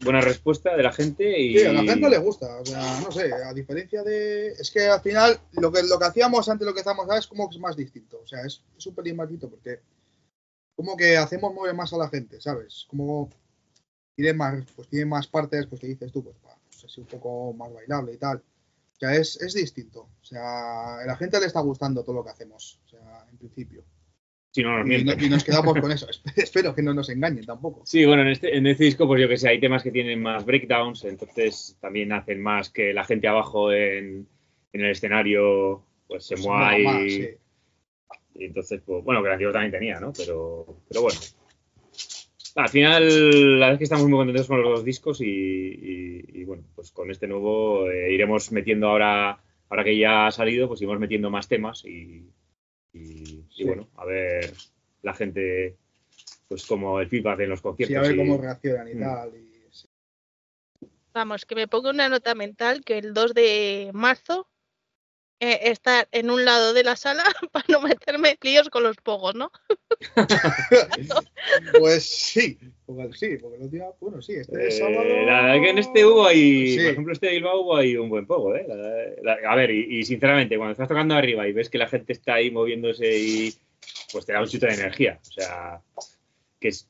buena 0.00 0.20
respuesta 0.20 0.76
de 0.76 0.82
la 0.82 0.92
gente 0.92 1.38
y... 1.38 1.58
Sí, 1.58 1.64
a 1.64 1.72
la 1.72 1.82
gente 1.82 2.08
le 2.08 2.18
gusta. 2.18 2.60
O 2.60 2.64
sea, 2.64 3.00
no 3.00 3.10
sé, 3.10 3.32
a 3.32 3.52
diferencia 3.52 4.02
de. 4.02 4.48
Es 4.48 4.70
que 4.70 4.86
al 4.86 5.00
final 5.00 5.40
lo 5.52 5.72
que, 5.72 5.82
lo 5.82 5.98
que 5.98 6.04
hacíamos 6.04 6.48
antes, 6.48 6.66
lo 6.66 6.74
que 6.74 6.80
hacemos 6.80 7.04
ahora 7.04 7.18
es 7.18 7.26
como 7.26 7.48
que 7.48 7.56
es 7.56 7.60
más 7.60 7.76
distinto. 7.76 8.20
O 8.22 8.26
sea, 8.26 8.42
es, 8.42 8.62
es 8.76 8.86
un 8.86 8.94
pelín 8.94 9.16
más 9.16 9.28
distinto 9.28 9.50
porque 9.50 9.80
como 10.74 10.96
que 10.96 11.16
hacemos 11.16 11.54
mover 11.54 11.74
más 11.74 11.92
a 11.92 11.98
la 11.98 12.08
gente, 12.08 12.40
¿sabes? 12.40 12.86
Como 12.88 13.30
tiene 14.14 14.34
más, 14.34 14.64
pues 14.74 14.88
tiene 14.88 15.06
más 15.06 15.26
partes, 15.26 15.66
pues 15.66 15.80
que 15.80 15.86
dices 15.88 16.12
tú, 16.12 16.22
pues, 16.22 16.36
va, 16.44 16.56
pues 16.80 16.98
un 16.98 17.06
poco 17.06 17.52
más 17.54 17.72
bailable 17.72 18.14
y 18.14 18.18
tal. 18.18 18.38
O 18.38 18.98
sea, 18.98 19.14
es, 19.14 19.40
es 19.40 19.54
distinto. 19.54 20.08
O 20.22 20.24
sea, 20.24 20.98
a 20.98 21.06
la 21.06 21.16
gente 21.16 21.38
le 21.40 21.46
está 21.46 21.60
gustando 21.60 22.02
todo 22.02 22.16
lo 22.16 22.24
que 22.24 22.30
hacemos. 22.30 22.80
O 22.86 22.88
sea, 22.88 23.26
en 23.30 23.36
principio. 23.36 23.84
Si 24.56 24.62
no 24.62 24.70
nos 24.78 24.86
Y, 24.86 24.90
no- 24.90 25.04
mienten. 25.04 25.22
y 25.26 25.28
nos 25.28 25.44
quedamos 25.44 25.78
con 25.78 25.92
eso. 25.92 26.06
Espe- 26.10 26.32
Espero 26.42 26.74
que 26.74 26.80
no 26.82 26.94
nos 26.94 27.10
engañen 27.10 27.44
tampoco. 27.44 27.82
Sí, 27.84 28.06
bueno, 28.06 28.22
en 28.22 28.28
este, 28.28 28.56
en 28.56 28.66
este 28.66 28.84
disco, 28.84 29.06
pues 29.06 29.20
yo 29.20 29.28
que 29.28 29.36
sé, 29.36 29.50
hay 29.50 29.60
temas 29.60 29.82
que 29.82 29.90
tienen 29.90 30.22
más 30.22 30.46
breakdowns, 30.46 31.04
entonces 31.04 31.76
también 31.78 32.10
hacen 32.12 32.40
más 32.42 32.70
que 32.70 32.94
la 32.94 33.04
gente 33.04 33.28
abajo 33.28 33.70
en, 33.70 34.26
en 34.72 34.80
el 34.80 34.90
escenario 34.92 35.84
pues 36.06 36.24
se 36.24 36.36
Pues 36.36 36.46
mueva 36.46 36.78
y, 36.78 36.82
más, 36.84 37.02
sí. 37.12 37.28
y 38.36 38.44
entonces, 38.46 38.80
pues, 38.86 39.04
bueno, 39.04 39.22
que 39.22 39.28
anterior 39.28 39.52
también 39.52 39.72
tenía, 39.72 40.00
¿no? 40.00 40.12
Pero, 40.16 40.64
pero 40.88 41.02
bueno. 41.02 41.18
Al 42.54 42.68
final, 42.70 43.58
la 43.60 43.66
verdad 43.66 43.72
es 43.74 43.78
que 43.78 43.84
estamos 43.84 44.08
muy 44.08 44.16
contentos 44.18 44.46
con 44.46 44.62
los 44.62 44.70
dos 44.76 44.84
discos 44.86 45.20
y, 45.20 45.26
y- 45.26 46.24
y, 46.40 46.44
bueno, 46.44 46.62
pues 46.74 46.90
con 46.92 47.10
este 47.10 47.26
nuevo 47.26 47.90
eh, 47.90 48.10
iremos 48.14 48.50
metiendo 48.52 48.88
ahora, 48.88 49.38
ahora 49.68 49.84
que 49.84 49.98
ya 49.98 50.26
ha 50.26 50.30
salido, 50.30 50.66
pues 50.66 50.80
iremos 50.80 50.98
metiendo 50.98 51.28
más 51.28 51.46
temas 51.48 51.84
y, 51.84 52.24
y- 52.96 53.64
bueno, 53.64 53.88
a 53.96 54.04
ver 54.04 54.52
la 55.02 55.14
gente, 55.14 55.76
pues 56.48 56.64
como 56.66 57.00
el 57.00 57.08
feedback 57.08 57.40
en 57.40 57.50
los 57.50 57.60
conciertos. 57.62 57.92
Sí, 57.92 57.96
a 57.96 58.00
ver 58.02 58.14
y- 58.14 58.18
cómo 58.18 58.38
reaccionan 58.40 58.88
y 58.88 58.94
Mm. 58.94 59.00
tal. 59.00 59.34
y- 59.36 59.66
sí. 59.70 59.88
Vamos, 61.14 61.44
que 61.46 61.54
me 61.54 61.68
pongo 61.68 61.90
una 61.90 62.08
nota 62.08 62.34
mental 62.34 62.84
que 62.84 62.98
el 62.98 63.14
2 63.14 63.34
de 63.34 63.90
marzo 63.94 64.48
eh, 65.40 65.60
estar 65.70 66.08
en 66.12 66.30
un 66.30 66.44
lado 66.44 66.72
de 66.72 66.82
la 66.84 66.96
sala 66.96 67.22
para 67.52 67.64
no 67.68 67.80
meterme 67.82 68.36
líos 68.42 68.68
con 68.70 68.82
los 68.82 68.96
pogos, 68.96 69.34
¿no? 69.34 69.50
Pues 71.78 72.04
sí, 72.08 72.58
sí, 73.14 73.36
porque 73.40 73.58
los 73.58 73.70
días, 73.70 73.88
bueno, 74.00 74.20
sí, 74.22 74.34
este 74.34 74.68
Eh, 74.68 74.70
sábado. 74.70 75.04
la 75.04 75.42
verdad 75.42 75.62
que 75.62 75.70
en 75.70 75.78
este 75.78 76.04
hubo 76.04 76.26
ahí, 76.26 76.68
Sí. 76.74 76.78
por 76.82 76.90
ejemplo, 76.92 77.12
este 77.12 77.26
de 77.26 77.32
Bilbao 77.34 77.60
hubo 77.62 77.76
ahí 77.76 77.96
un 77.96 78.08
buen 78.08 78.26
poco, 78.26 78.54
¿eh? 78.54 78.64
La- 78.68 79.36
la- 79.36 79.50
a 79.50 79.54
ver, 79.56 79.70
y, 79.70 79.98
y 80.00 80.04
sinceramente, 80.04 80.56
cuando 80.56 80.72
estás 80.72 80.88
tocando 80.88 81.14
arriba 81.14 81.46
y 81.46 81.52
ves 81.52 81.68
que 81.70 81.78
la 81.78 81.88
gente 81.88 82.12
está 82.12 82.34
ahí 82.34 82.50
moviéndose 82.50 83.18
y 83.18 83.54
pues 84.12 84.26
te 84.26 84.32
da 84.32 84.40
un 84.40 84.48
chute 84.48 84.66
de 84.66 84.74
energía. 84.74 85.20
O 85.22 85.32
sea, 85.32 85.80
que 86.60 86.68
es 86.68 86.88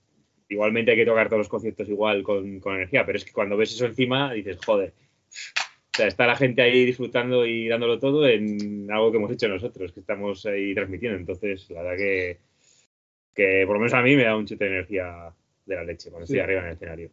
igualmente 0.49 0.93
hay 0.93 0.97
que 0.97 1.05
tocar 1.07 1.27
todos 1.29 1.41
los 1.41 1.49
conciertos 1.49 1.89
igual 1.89 2.23
con, 2.23 2.61
con 2.61 2.77
energía, 2.77 3.05
pero 3.05 3.19
es 3.19 3.25
que 3.25 3.33
cuando 3.33 3.57
ves 3.57 3.73
eso 3.73 3.85
encima 3.87 4.33
dices, 4.33 4.59
joder. 4.65 4.95
Sea, 5.97 6.09
está 6.09 6.27
la 6.27 6.37
gente 6.37 6.61
ahí 6.61 6.85
disfrutando 6.85 7.47
y 7.47 7.69
dándolo 7.69 7.99
todo 7.99 8.27
en 8.29 8.87
algo 8.93 9.11
que 9.11 9.17
hemos 9.17 9.31
hecho 9.33 9.49
nosotros, 9.49 9.93
que 9.93 10.01
estamos 10.01 10.45
ahí 10.45 10.75
transmitiendo. 10.75 11.17
Entonces, 11.19 11.71
la 11.71 11.83
verdad 11.83 11.97
que, 11.97 12.39
que 13.35 13.63
por 13.67 13.77
lo 13.77 13.81
menos 13.81 13.95
a 13.95 14.03
mí 14.03 14.15
me 14.15 14.25
da 14.25 14.37
un 14.37 14.47
chute 14.47 14.65
de 14.65 14.71
energía 14.73 15.33
de 15.65 15.75
la 15.75 15.85
leche 15.85 16.11
cuando 16.11 16.25
estoy 16.25 16.37
Sí. 16.37 16.41
arriba 16.43 16.61
en 16.61 16.67
el 16.67 16.73
escenario. 16.75 17.11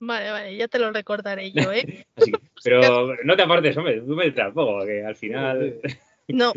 Vale, 0.00 0.30
vale, 0.30 0.56
ya 0.56 0.68
te 0.68 0.78
lo 0.78 0.92
recordaré 0.92 1.50
yo, 1.50 1.72
¿eh? 1.72 2.06
Así 2.16 2.30
que- 2.30 2.38
pero 2.62 3.16
no 3.24 3.36
te 3.36 3.42
apartes, 3.42 3.76
hombre, 3.78 4.00
tú 4.02 4.14
me 4.14 4.30
tampoco, 4.32 4.84
que 4.84 5.02
al 5.02 5.16
final, 5.16 5.80
No. 6.28 6.52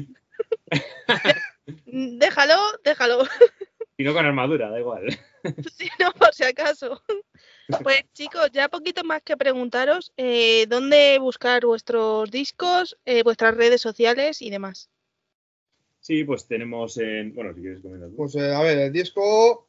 déjalo, 1.85 2.55
déjalo. 2.83 3.23
Si 4.01 4.07
no 4.07 4.13
con 4.13 4.25
armadura, 4.25 4.69
da 4.69 4.79
igual. 4.79 5.07
Si 5.75 5.87
no, 5.99 6.11
por 6.13 6.33
si 6.33 6.43
acaso. 6.43 7.01
Pues 7.83 8.03
chicos, 8.13 8.49
ya 8.51 8.67
poquito 8.67 9.03
más 9.05 9.21
que 9.23 9.37
preguntaros 9.37 10.11
eh, 10.17 10.65
dónde 10.67 11.17
buscar 11.19 11.65
vuestros 11.65 12.29
discos, 12.29 12.97
eh, 13.05 13.23
vuestras 13.23 13.55
redes 13.55 13.79
sociales 13.79 14.41
y 14.41 14.49
demás. 14.49 14.89
Sí, 16.01 16.23
pues 16.25 16.47
tenemos 16.47 16.97
en. 16.97 17.33
Bueno, 17.33 17.53
si 17.53 17.61
quieres 17.61 17.81
comentar. 17.81 18.09
Pues 18.17 18.35
eh, 18.35 18.53
a 18.53 18.61
ver, 18.61 18.77
el 18.79 18.91
disco 18.91 19.67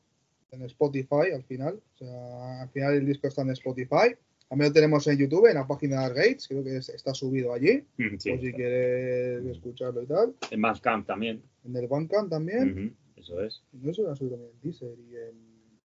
en 0.51 0.63
Spotify 0.63 1.31
al 1.35 1.45
final. 1.45 1.81
O 1.95 1.99
sea, 1.99 2.63
al 2.63 2.71
final 2.71 2.95
el 2.95 3.07
disco 3.07 3.29
está 3.29 3.43
en 3.43 3.51
Spotify. 3.51 4.17
También 4.49 4.71
lo 4.71 4.75
tenemos 4.75 5.07
en 5.07 5.19
YouTube, 5.19 5.47
en 5.47 5.55
la 5.55 5.67
página 5.67 6.09
de 6.09 6.15
Gates, 6.15 6.49
creo 6.49 6.65
que 6.65 6.77
es- 6.79 6.89
está 6.89 7.15
subido 7.15 7.55
allí. 7.55 7.85
Mm, 7.99 8.17
sí, 8.19 8.31
por 8.31 8.41
si 8.41 8.47
está. 8.47 8.57
quieres 8.57 9.47
escucharlo 9.47 10.03
y 10.03 10.07
tal. 10.07 10.35
En 10.51 10.61
Bandcamp 10.61 11.07
también. 11.07 11.43
En 11.65 11.77
el 11.77 11.87
Bandcamp 11.87 12.29
también. 12.31 12.73
Ujú, 12.73 12.97
Eso 13.23 13.41
es. 13.41 13.63
Y 13.73 13.89
eso 13.89 14.03
lo 14.03 14.17
subido 14.17 14.37
también 14.37 14.53
en 14.53 14.61
Deezer 14.61 14.99
y 14.99 15.17
en. 15.17 15.81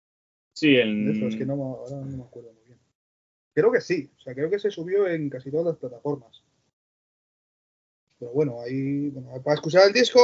Sí, 0.53 0.77
en 0.77 1.11
eso, 1.11 1.27
es 1.27 1.37
que 1.37 1.45
no, 1.45 1.55
ahora 1.55 1.97
no 1.97 2.17
me 2.17 2.23
acuerdo 2.23 2.53
muy 2.53 2.65
bien. 2.65 2.79
Creo 3.53 3.73
que 3.73 3.81
sí, 3.81 4.09
o 4.17 4.21
sea, 4.21 4.35
creo 4.35 4.49
que 4.49 4.61
se 4.61 4.71
subió 4.71 5.09
en 5.09 5.29
casi 5.29 5.51
todas 5.51 5.67
las 5.67 5.77
plataformas. 5.77 6.45
Pero 8.21 8.31
bueno, 8.33 8.61
ahí, 8.61 9.09
bueno, 9.09 9.43
para 9.43 9.57
escuchar 9.57 9.89
el 9.89 9.93
disco 9.93 10.21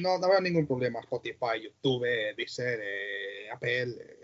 no, 0.00 0.18
no 0.18 0.26
habrá 0.26 0.40
ningún 0.40 0.66
problema. 0.66 1.00
Spotify, 1.00 1.62
YouTube, 1.62 2.06
Deezer, 2.36 2.78
eh, 2.82 3.50
Apple. 3.50 3.96
eh, 3.98 4.20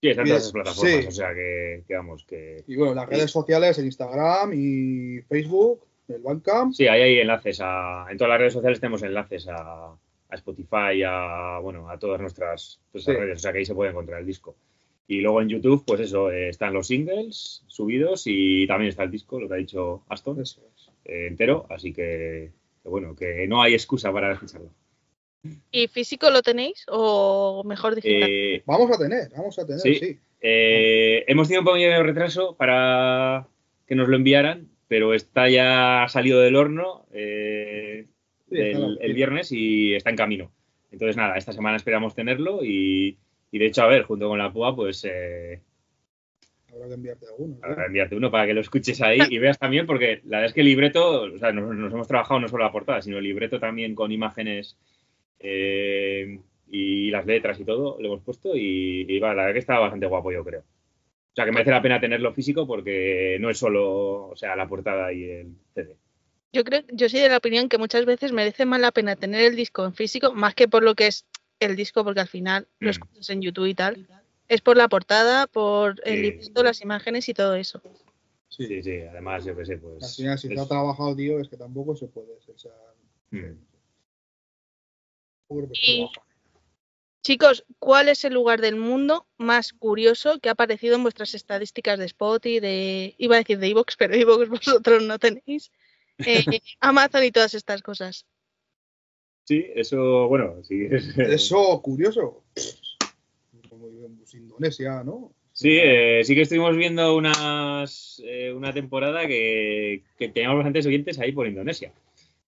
Sí, 0.00 0.10
están 0.10 0.26
todas 0.26 0.42
esas 0.42 0.52
plataformas, 0.52 1.00
sí. 1.00 1.06
o 1.06 1.10
sea 1.12 1.32
que, 1.32 1.84
que 1.88 1.94
vamos, 1.94 2.26
que. 2.28 2.62
y 2.66 2.76
bueno, 2.76 2.94
las 2.94 3.08
redes 3.08 3.30
sociales, 3.30 3.78
en 3.78 3.86
Instagram 3.86 4.52
y 4.52 5.22
Facebook, 5.22 5.86
el 6.08 6.20
Bandcamp. 6.22 6.72
Sí, 6.74 6.86
ahí 6.88 7.02
hay 7.02 7.18
enlaces 7.20 7.60
a. 7.62 8.06
En 8.10 8.16
todas 8.18 8.30
las 8.30 8.38
redes 8.38 8.52
sociales 8.52 8.80
tenemos 8.80 9.02
enlaces 9.02 9.48
a, 9.48 9.88
a 9.92 10.34
Spotify, 10.34 11.02
a. 11.06 11.58
Bueno, 11.62 11.88
a 11.88 11.98
todas 11.98 12.20
nuestras, 12.20 12.80
Sí. 12.94 13.12
redes, 13.12 13.38
o 13.38 13.40
sea 13.40 13.52
que 13.52 13.58
ahí 13.58 13.64
se 13.64 13.74
puede 13.74 13.90
encontrar 13.90 14.20
el 14.20 14.26
disco. 14.26 14.56
Y 15.06 15.20
luego 15.20 15.42
en 15.42 15.48
YouTube, 15.50 15.84
pues 15.86 16.00
eso, 16.00 16.30
eh, 16.30 16.48
están 16.48 16.72
los 16.72 16.86
singles 16.86 17.62
subidos 17.66 18.22
y 18.26 18.66
también 18.66 18.88
está 18.88 19.02
el 19.02 19.10
disco, 19.10 19.38
lo 19.38 19.48
que 19.48 19.54
ha 19.54 19.58
dicho 19.58 20.02
Aston. 20.08 20.40
Eso 20.40 20.62
es. 20.74 20.90
eh, 21.04 21.26
entero, 21.28 21.66
así 21.68 21.92
que, 21.92 22.52
que 22.82 22.88
bueno, 22.88 23.14
que 23.14 23.46
no 23.46 23.60
hay 23.62 23.74
excusa 23.74 24.10
para 24.12 24.32
escucharlo. 24.32 24.70
¿Y 25.70 25.88
físico 25.88 26.30
lo 26.30 26.40
tenéis 26.40 26.86
o 26.88 27.62
mejor 27.66 27.94
digital? 27.94 28.30
Eh, 28.30 28.62
Vamos 28.64 28.90
a 28.90 28.98
tener, 28.98 29.28
vamos 29.36 29.58
a 29.58 29.66
tener, 29.66 29.80
Sí. 29.80 29.94
sí. 29.96 30.18
eh, 30.40 31.22
hemos 31.26 31.48
tenido 31.48 31.60
un 31.60 31.66
poquillo 31.66 31.90
de 31.90 32.02
retraso 32.02 32.56
para 32.56 33.46
que 33.86 33.94
nos 33.94 34.08
lo 34.08 34.16
enviaran, 34.16 34.70
pero 34.94 35.12
está 35.12 35.48
ya 35.48 36.06
salido 36.06 36.38
del 36.40 36.54
horno 36.54 37.04
eh, 37.12 38.06
Sí, 38.48 38.56
el 38.56 39.12
viernes 39.12 39.50
y 39.50 39.92
está 39.92 40.10
en 40.10 40.16
camino. 40.16 40.52
Entonces, 40.92 41.16
nada, 41.16 41.36
esta 41.36 41.52
semana 41.52 41.76
esperamos 41.76 42.14
tenerlo 42.14 42.64
y, 42.64 43.18
y 43.50 43.58
de 43.58 43.66
hecho, 43.66 43.82
a 43.82 43.88
ver, 43.88 44.04
junto 44.04 44.28
con 44.28 44.38
la 44.38 44.52
PUA, 44.52 44.76
pues 44.76 45.04
eh, 45.10 45.60
Habrá 46.72 46.86
que 46.86 46.94
enviarte 46.94 47.26
alguno. 47.26 47.56
¿no? 47.60 47.66
Habrá 47.66 47.86
enviarte 47.86 48.14
uno 48.14 48.30
para 48.30 48.46
que 48.46 48.54
lo 48.54 48.60
escuches 48.60 49.02
ahí 49.02 49.18
y 49.28 49.38
veas 49.38 49.58
también, 49.58 49.84
porque 49.84 50.20
la 50.26 50.36
verdad 50.36 50.44
es 50.44 50.52
que 50.52 50.60
el 50.60 50.66
libreto, 50.66 51.22
o 51.22 51.38
sea, 51.40 51.50
nos, 51.50 51.74
nos 51.74 51.92
hemos 51.92 52.06
trabajado 52.06 52.38
no 52.38 52.46
solo 52.46 52.62
la 52.62 52.70
portada, 52.70 53.02
sino 53.02 53.18
el 53.18 53.24
libreto 53.24 53.58
también 53.58 53.96
con 53.96 54.12
imágenes 54.12 54.76
eh, 55.40 56.38
y 56.68 57.10
las 57.10 57.26
letras 57.26 57.58
y 57.58 57.64
todo, 57.64 57.96
lo 57.98 58.06
hemos 58.06 58.22
puesto 58.22 58.54
y, 58.54 59.06
y 59.08 59.18
va, 59.18 59.34
la 59.34 59.42
verdad 59.42 59.54
que 59.54 59.58
está 59.58 59.80
bastante 59.80 60.06
guapo, 60.06 60.30
yo 60.30 60.44
creo. 60.44 60.62
O 61.34 61.36
sea, 61.36 61.44
que 61.46 61.50
merece 61.50 61.72
la 61.72 61.82
pena 61.82 62.00
tenerlo 62.00 62.32
físico 62.32 62.64
porque 62.64 63.38
no 63.40 63.50
es 63.50 63.58
solo, 63.58 64.28
o 64.28 64.36
sea, 64.36 64.54
la 64.54 64.68
portada 64.68 65.12
y 65.12 65.24
el 65.24 65.56
CD. 65.74 65.96
Yo 66.52 66.62
creo, 66.62 66.82
yo 66.92 67.08
soy 67.08 67.18
de 67.18 67.28
la 67.28 67.38
opinión 67.38 67.68
que 67.68 67.76
muchas 67.76 68.04
veces 68.06 68.30
merece 68.30 68.64
más 68.66 68.80
la 68.80 68.92
pena 68.92 69.16
tener 69.16 69.40
el 69.40 69.56
disco 69.56 69.84
en 69.84 69.94
físico, 69.94 70.32
más 70.32 70.54
que 70.54 70.68
por 70.68 70.84
lo 70.84 70.94
que 70.94 71.08
es 71.08 71.26
el 71.58 71.74
disco, 71.74 72.04
porque 72.04 72.20
al 72.20 72.28
final 72.28 72.68
lo 72.78 72.86
Mm. 72.86 72.90
escuchas 72.90 73.30
en 73.30 73.42
YouTube 73.42 73.66
y 73.66 73.74
tal. 73.74 74.06
Es 74.46 74.60
por 74.60 74.76
la 74.76 74.86
portada, 74.86 75.48
por 75.48 76.00
el 76.04 76.14
Sí. 76.14 76.22
libreto, 76.22 76.62
las 76.62 76.80
imágenes 76.82 77.28
y 77.28 77.34
todo 77.34 77.56
eso. 77.56 77.82
Sí, 78.48 78.68
sí, 78.68 78.80
sí, 78.84 79.00
además, 79.00 79.44
yo 79.44 79.56
qué 79.56 79.66
sé, 79.66 79.72
Al 79.74 79.80
pues. 79.80 80.14
final, 80.16 80.38
si 80.38 80.46
es- 80.46 80.52
está 80.52 80.68
trabajado, 80.68 81.16
tío, 81.16 81.40
es 81.40 81.48
que 81.48 81.56
tampoco 81.56 81.96
se 81.96 82.06
puede. 82.06 82.30
O 82.54 82.58
sea, 82.58 82.70
Mm. 83.30 83.56
Y- 85.50 85.96
trabaja. 86.06 86.23
Chicos, 87.24 87.64
¿cuál 87.78 88.10
es 88.10 88.22
el 88.26 88.34
lugar 88.34 88.60
del 88.60 88.76
mundo 88.76 89.26
más 89.38 89.72
curioso 89.72 90.38
que 90.40 90.50
ha 90.50 90.52
aparecido 90.52 90.94
en 90.94 91.02
vuestras 91.02 91.34
estadísticas 91.34 91.98
de 91.98 92.04
Spotify, 92.04 92.60
de 92.60 93.14
iba 93.16 93.36
a 93.36 93.38
decir 93.38 93.58
de 93.58 93.68
iVoox, 93.68 93.96
pero 93.96 94.14
iVoox 94.14 94.48
vosotros 94.50 95.02
no 95.02 95.18
tenéis, 95.18 95.72
eh, 96.18 96.44
Amazon 96.80 97.24
y 97.24 97.30
todas 97.32 97.54
estas 97.54 97.80
cosas? 97.80 98.26
Sí, 99.44 99.64
eso, 99.74 100.28
bueno, 100.28 100.62
sí. 100.64 100.86
es- 100.90 101.16
Eso, 101.18 101.80
curioso. 101.82 102.44
Como 103.70 103.88
pues, 104.18 104.34
Indonesia, 104.34 105.02
¿no? 105.02 105.32
Sí, 105.54 105.78
eh, 105.80 106.20
sí 106.24 106.34
que 106.34 106.42
estuvimos 106.42 106.76
viendo 106.76 107.16
unas, 107.16 108.20
eh, 108.26 108.52
una 108.52 108.72
temporada 108.74 109.26
que, 109.26 110.02
que 110.18 110.28
teníamos 110.28 110.58
bastantes 110.58 110.84
oyentes 110.84 111.18
ahí 111.18 111.32
por 111.32 111.46
Indonesia. 111.46 111.90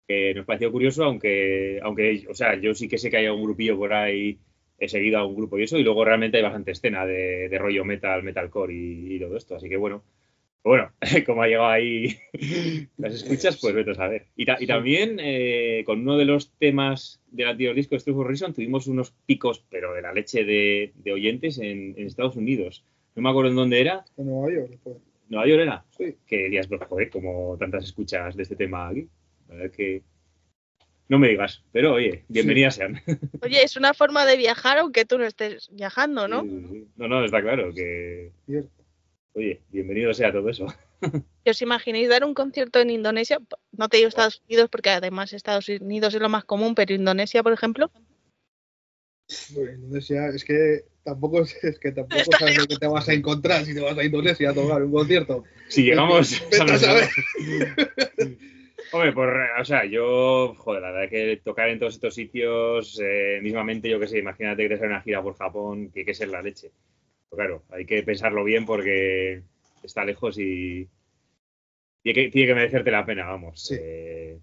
Que 0.08 0.34
nos 0.34 0.46
pareció 0.46 0.72
curioso, 0.72 1.04
aunque, 1.04 1.78
aunque, 1.82 2.26
o 2.28 2.34
sea, 2.34 2.58
yo 2.60 2.74
sí 2.74 2.88
que 2.88 2.98
sé 2.98 3.08
que 3.10 3.18
hay 3.18 3.28
un 3.28 3.42
grupillo 3.42 3.76
por 3.76 3.92
ahí, 3.92 4.38
he 4.78 4.88
seguido 4.88 5.18
a 5.18 5.26
un 5.26 5.36
grupo 5.36 5.58
y 5.58 5.64
eso, 5.64 5.78
y 5.78 5.84
luego 5.84 6.04
realmente 6.04 6.36
hay 6.38 6.42
bastante 6.42 6.72
escena 6.72 7.06
de, 7.06 7.48
de 7.48 7.58
rollo 7.58 7.84
metal, 7.84 8.22
metalcore 8.22 8.74
y, 8.74 9.14
y 9.16 9.18
todo 9.20 9.36
esto. 9.36 9.54
Así 9.56 9.68
que 9.68 9.76
bueno, 9.76 10.02
bueno, 10.64 10.90
como 11.26 11.42
ha 11.42 11.46
llegado 11.46 11.68
ahí 11.68 12.16
las 12.96 13.14
escuchas, 13.14 13.58
pues 13.60 13.74
vete 13.74 13.90
a 13.92 13.94
saber. 13.94 14.26
Y, 14.36 14.44
ta- 14.46 14.56
y 14.60 14.66
también 14.66 15.18
eh, 15.20 15.82
con 15.86 16.00
uno 16.00 16.16
de 16.16 16.24
los 16.24 16.52
temas 16.58 17.20
del 17.30 17.48
anterior 17.48 17.74
disco 17.74 17.90
de 17.94 17.98
Street 17.98 18.16
Horizon 18.16 18.54
tuvimos 18.54 18.86
unos 18.86 19.12
picos, 19.26 19.64
pero 19.70 19.92
de 19.94 20.02
la 20.02 20.12
leche 20.12 20.44
de, 20.44 20.92
de 20.96 21.12
oyentes 21.12 21.58
en, 21.58 21.94
en 21.98 22.06
Estados 22.06 22.36
Unidos. 22.36 22.84
No 23.14 23.22
me 23.22 23.30
acuerdo 23.30 23.50
en 23.50 23.56
dónde 23.56 23.80
era. 23.80 24.04
En 24.16 24.26
Nueva 24.26 24.52
York. 24.52 24.70
después. 24.70 24.96
Nueva 25.28 25.46
York 25.46 25.62
era. 25.62 25.84
Sí. 25.96 26.16
Que 26.26 26.44
dirías, 26.44 26.66
pues 26.66 26.80
joder, 26.88 27.10
como 27.10 27.56
tantas 27.58 27.84
escuchas 27.84 28.34
de 28.36 28.42
este 28.42 28.56
tema 28.56 28.88
aquí. 28.88 29.06
La 29.48 29.54
verdad 29.54 29.66
es 29.66 29.76
que. 29.76 30.02
No 31.08 31.18
me 31.18 31.28
digas, 31.28 31.62
pero 31.70 31.94
oye, 31.94 32.24
bienvenidas 32.28 32.76
sean. 32.76 33.02
Oye, 33.42 33.62
es 33.62 33.76
una 33.76 33.92
forma 33.92 34.24
de 34.24 34.38
viajar 34.38 34.78
aunque 34.78 35.04
tú 35.04 35.18
no 35.18 35.26
estés 35.26 35.68
viajando, 35.70 36.28
¿no? 36.28 36.42
No, 36.96 37.08
no, 37.08 37.24
está 37.24 37.42
claro 37.42 37.74
que. 37.74 38.32
Cierto. 38.46 38.70
oye, 39.34 39.60
bienvenido 39.70 40.14
sea 40.14 40.32
todo 40.32 40.48
eso. 40.48 40.66
¿Y 41.44 41.50
os 41.50 41.60
imagináis 41.60 42.08
dar 42.08 42.24
un 42.24 42.32
concierto 42.32 42.80
en 42.80 42.88
Indonesia? 42.88 43.38
No 43.72 43.88
te 43.90 43.98
digo 43.98 44.08
Estados 44.08 44.42
Unidos 44.48 44.70
porque 44.70 44.90
además 44.90 45.34
Estados 45.34 45.68
Unidos 45.68 46.14
es 46.14 46.20
lo 46.22 46.30
más 46.30 46.44
común, 46.44 46.74
pero 46.74 46.94
Indonesia, 46.94 47.42
por 47.42 47.52
ejemplo. 47.52 47.90
Bueno, 49.50 49.72
Indonesia, 49.72 50.28
es 50.28 50.42
que 50.42 50.84
tampoco 51.02 51.42
es 51.42 51.78
que 51.78 51.92
tampoco 51.92 52.22
sabes 52.38 52.56
lo 52.56 52.66
que 52.66 52.76
te 52.76 52.86
vas 52.86 53.08
a 53.10 53.12
encontrar 53.12 53.64
si 53.66 53.74
te 53.74 53.80
vas 53.80 53.96
a 53.98 54.04
Indonesia 54.04 54.50
a 54.50 54.54
tocar 54.54 54.82
un 54.82 54.92
concierto. 54.92 55.44
Si 55.68 55.82
llegamos. 55.82 56.42
A 56.60 56.78
saber. 56.78 57.08
Hombre, 58.92 59.12
por, 59.12 59.36
o 59.60 59.64
sea, 59.64 59.84
yo, 59.84 60.54
joder, 60.56 60.82
la 60.82 60.90
verdad 60.92 61.10
que 61.10 61.40
tocar 61.44 61.68
en 61.68 61.78
todos 61.78 61.94
estos 61.94 62.14
sitios, 62.14 63.00
eh, 63.02 63.40
mismamente, 63.42 63.88
yo 63.88 63.98
qué 63.98 64.06
sé, 64.06 64.18
imagínate 64.18 64.62
que 64.62 64.68
te 64.70 64.76
sale 64.76 64.90
una 64.90 65.00
gira 65.02 65.22
por 65.22 65.36
Japón, 65.36 65.90
que 65.92 66.00
hay 66.00 66.06
que 66.06 66.14
ser 66.14 66.28
la 66.28 66.42
leche. 66.42 66.70
Pero 67.30 67.36
claro, 67.36 67.62
hay 67.70 67.84
que 67.86 68.02
pensarlo 68.02 68.44
bien 68.44 68.64
porque 68.66 69.42
está 69.82 70.04
lejos 70.04 70.38
y, 70.38 70.88
y 72.02 72.08
hay 72.08 72.14
que- 72.14 72.30
tiene 72.30 72.48
que 72.48 72.54
merecerte 72.54 72.90
la 72.90 73.04
pena, 73.06 73.26
vamos. 73.26 73.60
Sí. 73.66 73.76
Eh, 73.78 74.38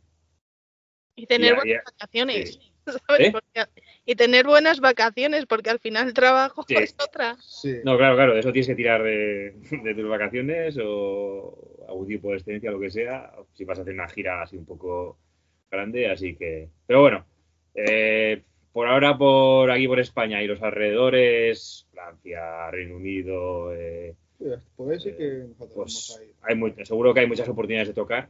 Y 1.15 1.25
tener 1.27 1.49
Ya, 1.51 1.55
buenas 1.55 1.73
ya. 1.75 1.91
vacaciones. 1.91 2.53
Sí. 2.53 2.71
¿sabes? 3.07 3.27
¿Eh? 3.27 3.31
Porque- 3.31 3.69
y 4.05 4.15
tener 4.15 4.45
buenas 4.47 4.79
vacaciones, 4.79 5.45
porque 5.45 5.69
al 5.69 5.79
final 5.79 6.07
el 6.07 6.13
trabajo 6.13 6.63
Sí. 6.67 6.75
es 6.75 6.95
otra. 6.99 7.37
Sí. 7.39 7.75
no, 7.85 7.95
claro, 7.97 8.15
claro, 8.15 8.33
de 8.33 8.39
eso 8.39 8.51
tienes 8.51 8.67
que 8.67 8.75
tirar 8.75 9.03
de, 9.03 9.51
de 9.83 9.93
tus 9.95 10.09
vacaciones 10.09 10.77
o 10.81 11.70
algún 11.87 12.07
tipo 12.07 12.29
de 12.29 12.37
excedencia, 12.37 12.71
lo 12.71 12.79
que 12.79 12.91
sea, 12.91 13.31
si 13.53 13.65
vas 13.65 13.79
a 13.79 13.81
hacer 13.81 13.93
una 13.93 14.07
gira 14.07 14.41
así 14.41 14.57
un 14.57 14.65
poco 14.65 15.17
grande, 15.69 16.09
así 16.09 16.35
que... 16.35 16.69
Pero 16.87 17.01
bueno, 17.01 17.25
eh, 17.75 18.43
por 18.73 18.87
ahora 18.87 19.17
por 19.17 19.69
aquí 19.71 19.87
por 19.87 19.99
España 19.99 20.41
y 20.43 20.47
los 20.47 20.61
alrededores, 20.61 21.87
Francia, 21.91 22.69
Reino 22.71 22.95
Unido, 22.97 23.73
eh, 23.73 24.15
Pues 24.75 25.03
sí 25.03 25.13
que 25.13 25.45
nosotros 25.49 25.71
pues 25.75 25.75
vamos 25.75 26.17
a 26.19 26.23
ir. 26.23 26.33
hay 26.41 26.55
mu- 26.55 26.85
seguro 26.85 27.13
que 27.13 27.21
hay 27.21 27.27
muchas 27.27 27.47
oportunidades 27.49 27.89
de 27.89 27.93
tocar, 27.93 28.29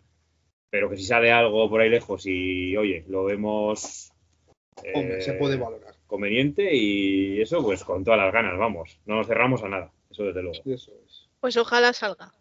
pero 0.70 0.90
que 0.90 0.98
si 0.98 1.04
sale 1.04 1.32
algo 1.32 1.70
por 1.70 1.82
ahí 1.82 1.90
lejos 1.90 2.26
y, 2.26 2.76
oye, 2.78 3.04
lo 3.08 3.26
vemos 3.26 4.12
Hombre, 4.94 5.18
eh, 5.18 5.22
se 5.22 5.34
puede 5.34 5.58
valorar. 5.58 5.96
conveniente 6.08 6.74
y 6.76 7.42
eso, 7.42 7.62
pues 7.64 7.84
con 7.84 8.04
todas 8.04 8.20
las 8.20 8.34
ganas, 8.34 8.58
vamos, 8.58 9.00
no 9.06 9.16
nos 9.18 9.28
cerramos 9.28 9.62
a 9.64 9.70
nada, 9.70 9.92
eso 10.10 10.24
desde 10.24 10.42
luego. 10.42 10.58
Eso 10.66 10.92
es. 11.06 11.30
Pues 11.40 11.58
ojalá 11.58 11.94
salga. 11.94 12.32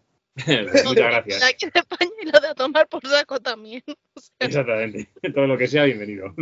Muchas 0.85 0.85
Lo 0.85 0.93
gracias. 0.95 1.43
aquí 1.43 1.67
de 1.67 1.81
España 1.81 2.11
y 2.23 2.27
lo 2.27 2.41
de 2.41 2.49
a 2.49 2.55
tomar 2.55 2.89
por 2.89 3.07
saco 3.07 3.41
también. 3.41 3.83
O 4.15 4.21
sea, 4.21 4.35
Exactamente, 4.41 5.09
todo 5.35 5.47
lo 5.47 5.57
que 5.57 5.67
sea, 5.67 5.85
bienvenido. 5.85 6.35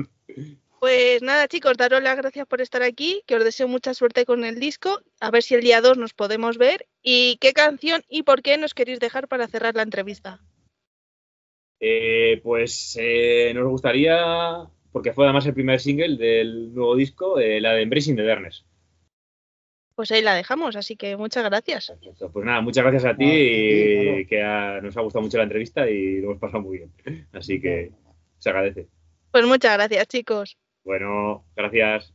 Pues 0.80 1.22
nada, 1.22 1.48
chicos, 1.48 1.76
daros 1.76 2.02
las 2.02 2.16
gracias 2.16 2.46
por 2.46 2.60
estar 2.60 2.82
aquí, 2.82 3.22
que 3.26 3.36
os 3.36 3.44
deseo 3.44 3.68
mucha 3.68 3.94
suerte 3.94 4.24
con 4.24 4.44
el 4.44 4.58
disco, 4.60 5.00
a 5.20 5.30
ver 5.30 5.42
si 5.42 5.54
el 5.54 5.60
día 5.60 5.80
2 5.80 5.98
nos 5.98 6.14
podemos 6.14 6.56
ver 6.56 6.86
y 7.02 7.36
qué 7.40 7.52
canción 7.52 8.02
y 8.08 8.22
por 8.22 8.42
qué 8.42 8.58
nos 8.58 8.74
queréis 8.74 9.00
dejar 9.00 9.28
para 9.28 9.48
cerrar 9.48 9.74
la 9.74 9.82
entrevista. 9.82 10.40
Eh, 11.80 12.40
pues 12.42 12.96
eh, 13.00 13.52
nos 13.54 13.68
gustaría, 13.68 14.68
porque 14.92 15.12
fue 15.12 15.24
además 15.24 15.46
el 15.46 15.54
primer 15.54 15.80
single 15.80 16.16
del 16.16 16.74
nuevo 16.74 16.96
disco, 16.96 17.38
eh, 17.38 17.60
la 17.60 17.72
de 17.72 17.82
Embracing 17.82 18.16
the 18.16 18.24
Darkness. 18.24 18.64
Pues 19.98 20.12
ahí 20.12 20.22
la 20.22 20.36
dejamos, 20.36 20.76
así 20.76 20.94
que 20.94 21.16
muchas 21.16 21.42
gracias. 21.42 21.88
Perfecto. 21.88 22.30
Pues 22.30 22.46
nada, 22.46 22.60
muchas 22.60 22.84
gracias 22.84 23.04
a 23.04 23.16
ti, 23.16 23.24
y 23.26 24.04
claro. 24.04 24.28
que 24.28 24.42
ha- 24.44 24.80
nos 24.80 24.96
ha 24.96 25.00
gustado 25.00 25.24
mucho 25.24 25.38
la 25.38 25.42
entrevista 25.42 25.90
y 25.90 26.20
lo 26.20 26.28
hemos 26.28 26.38
pasado 26.38 26.62
muy 26.62 26.78
bien. 26.78 27.26
Así 27.32 27.60
que 27.60 27.90
se 28.38 28.48
agradece. 28.48 28.86
Pues 29.32 29.44
muchas 29.44 29.74
gracias, 29.76 30.06
chicos. 30.06 30.56
Bueno, 30.84 31.44
gracias. 31.56 32.14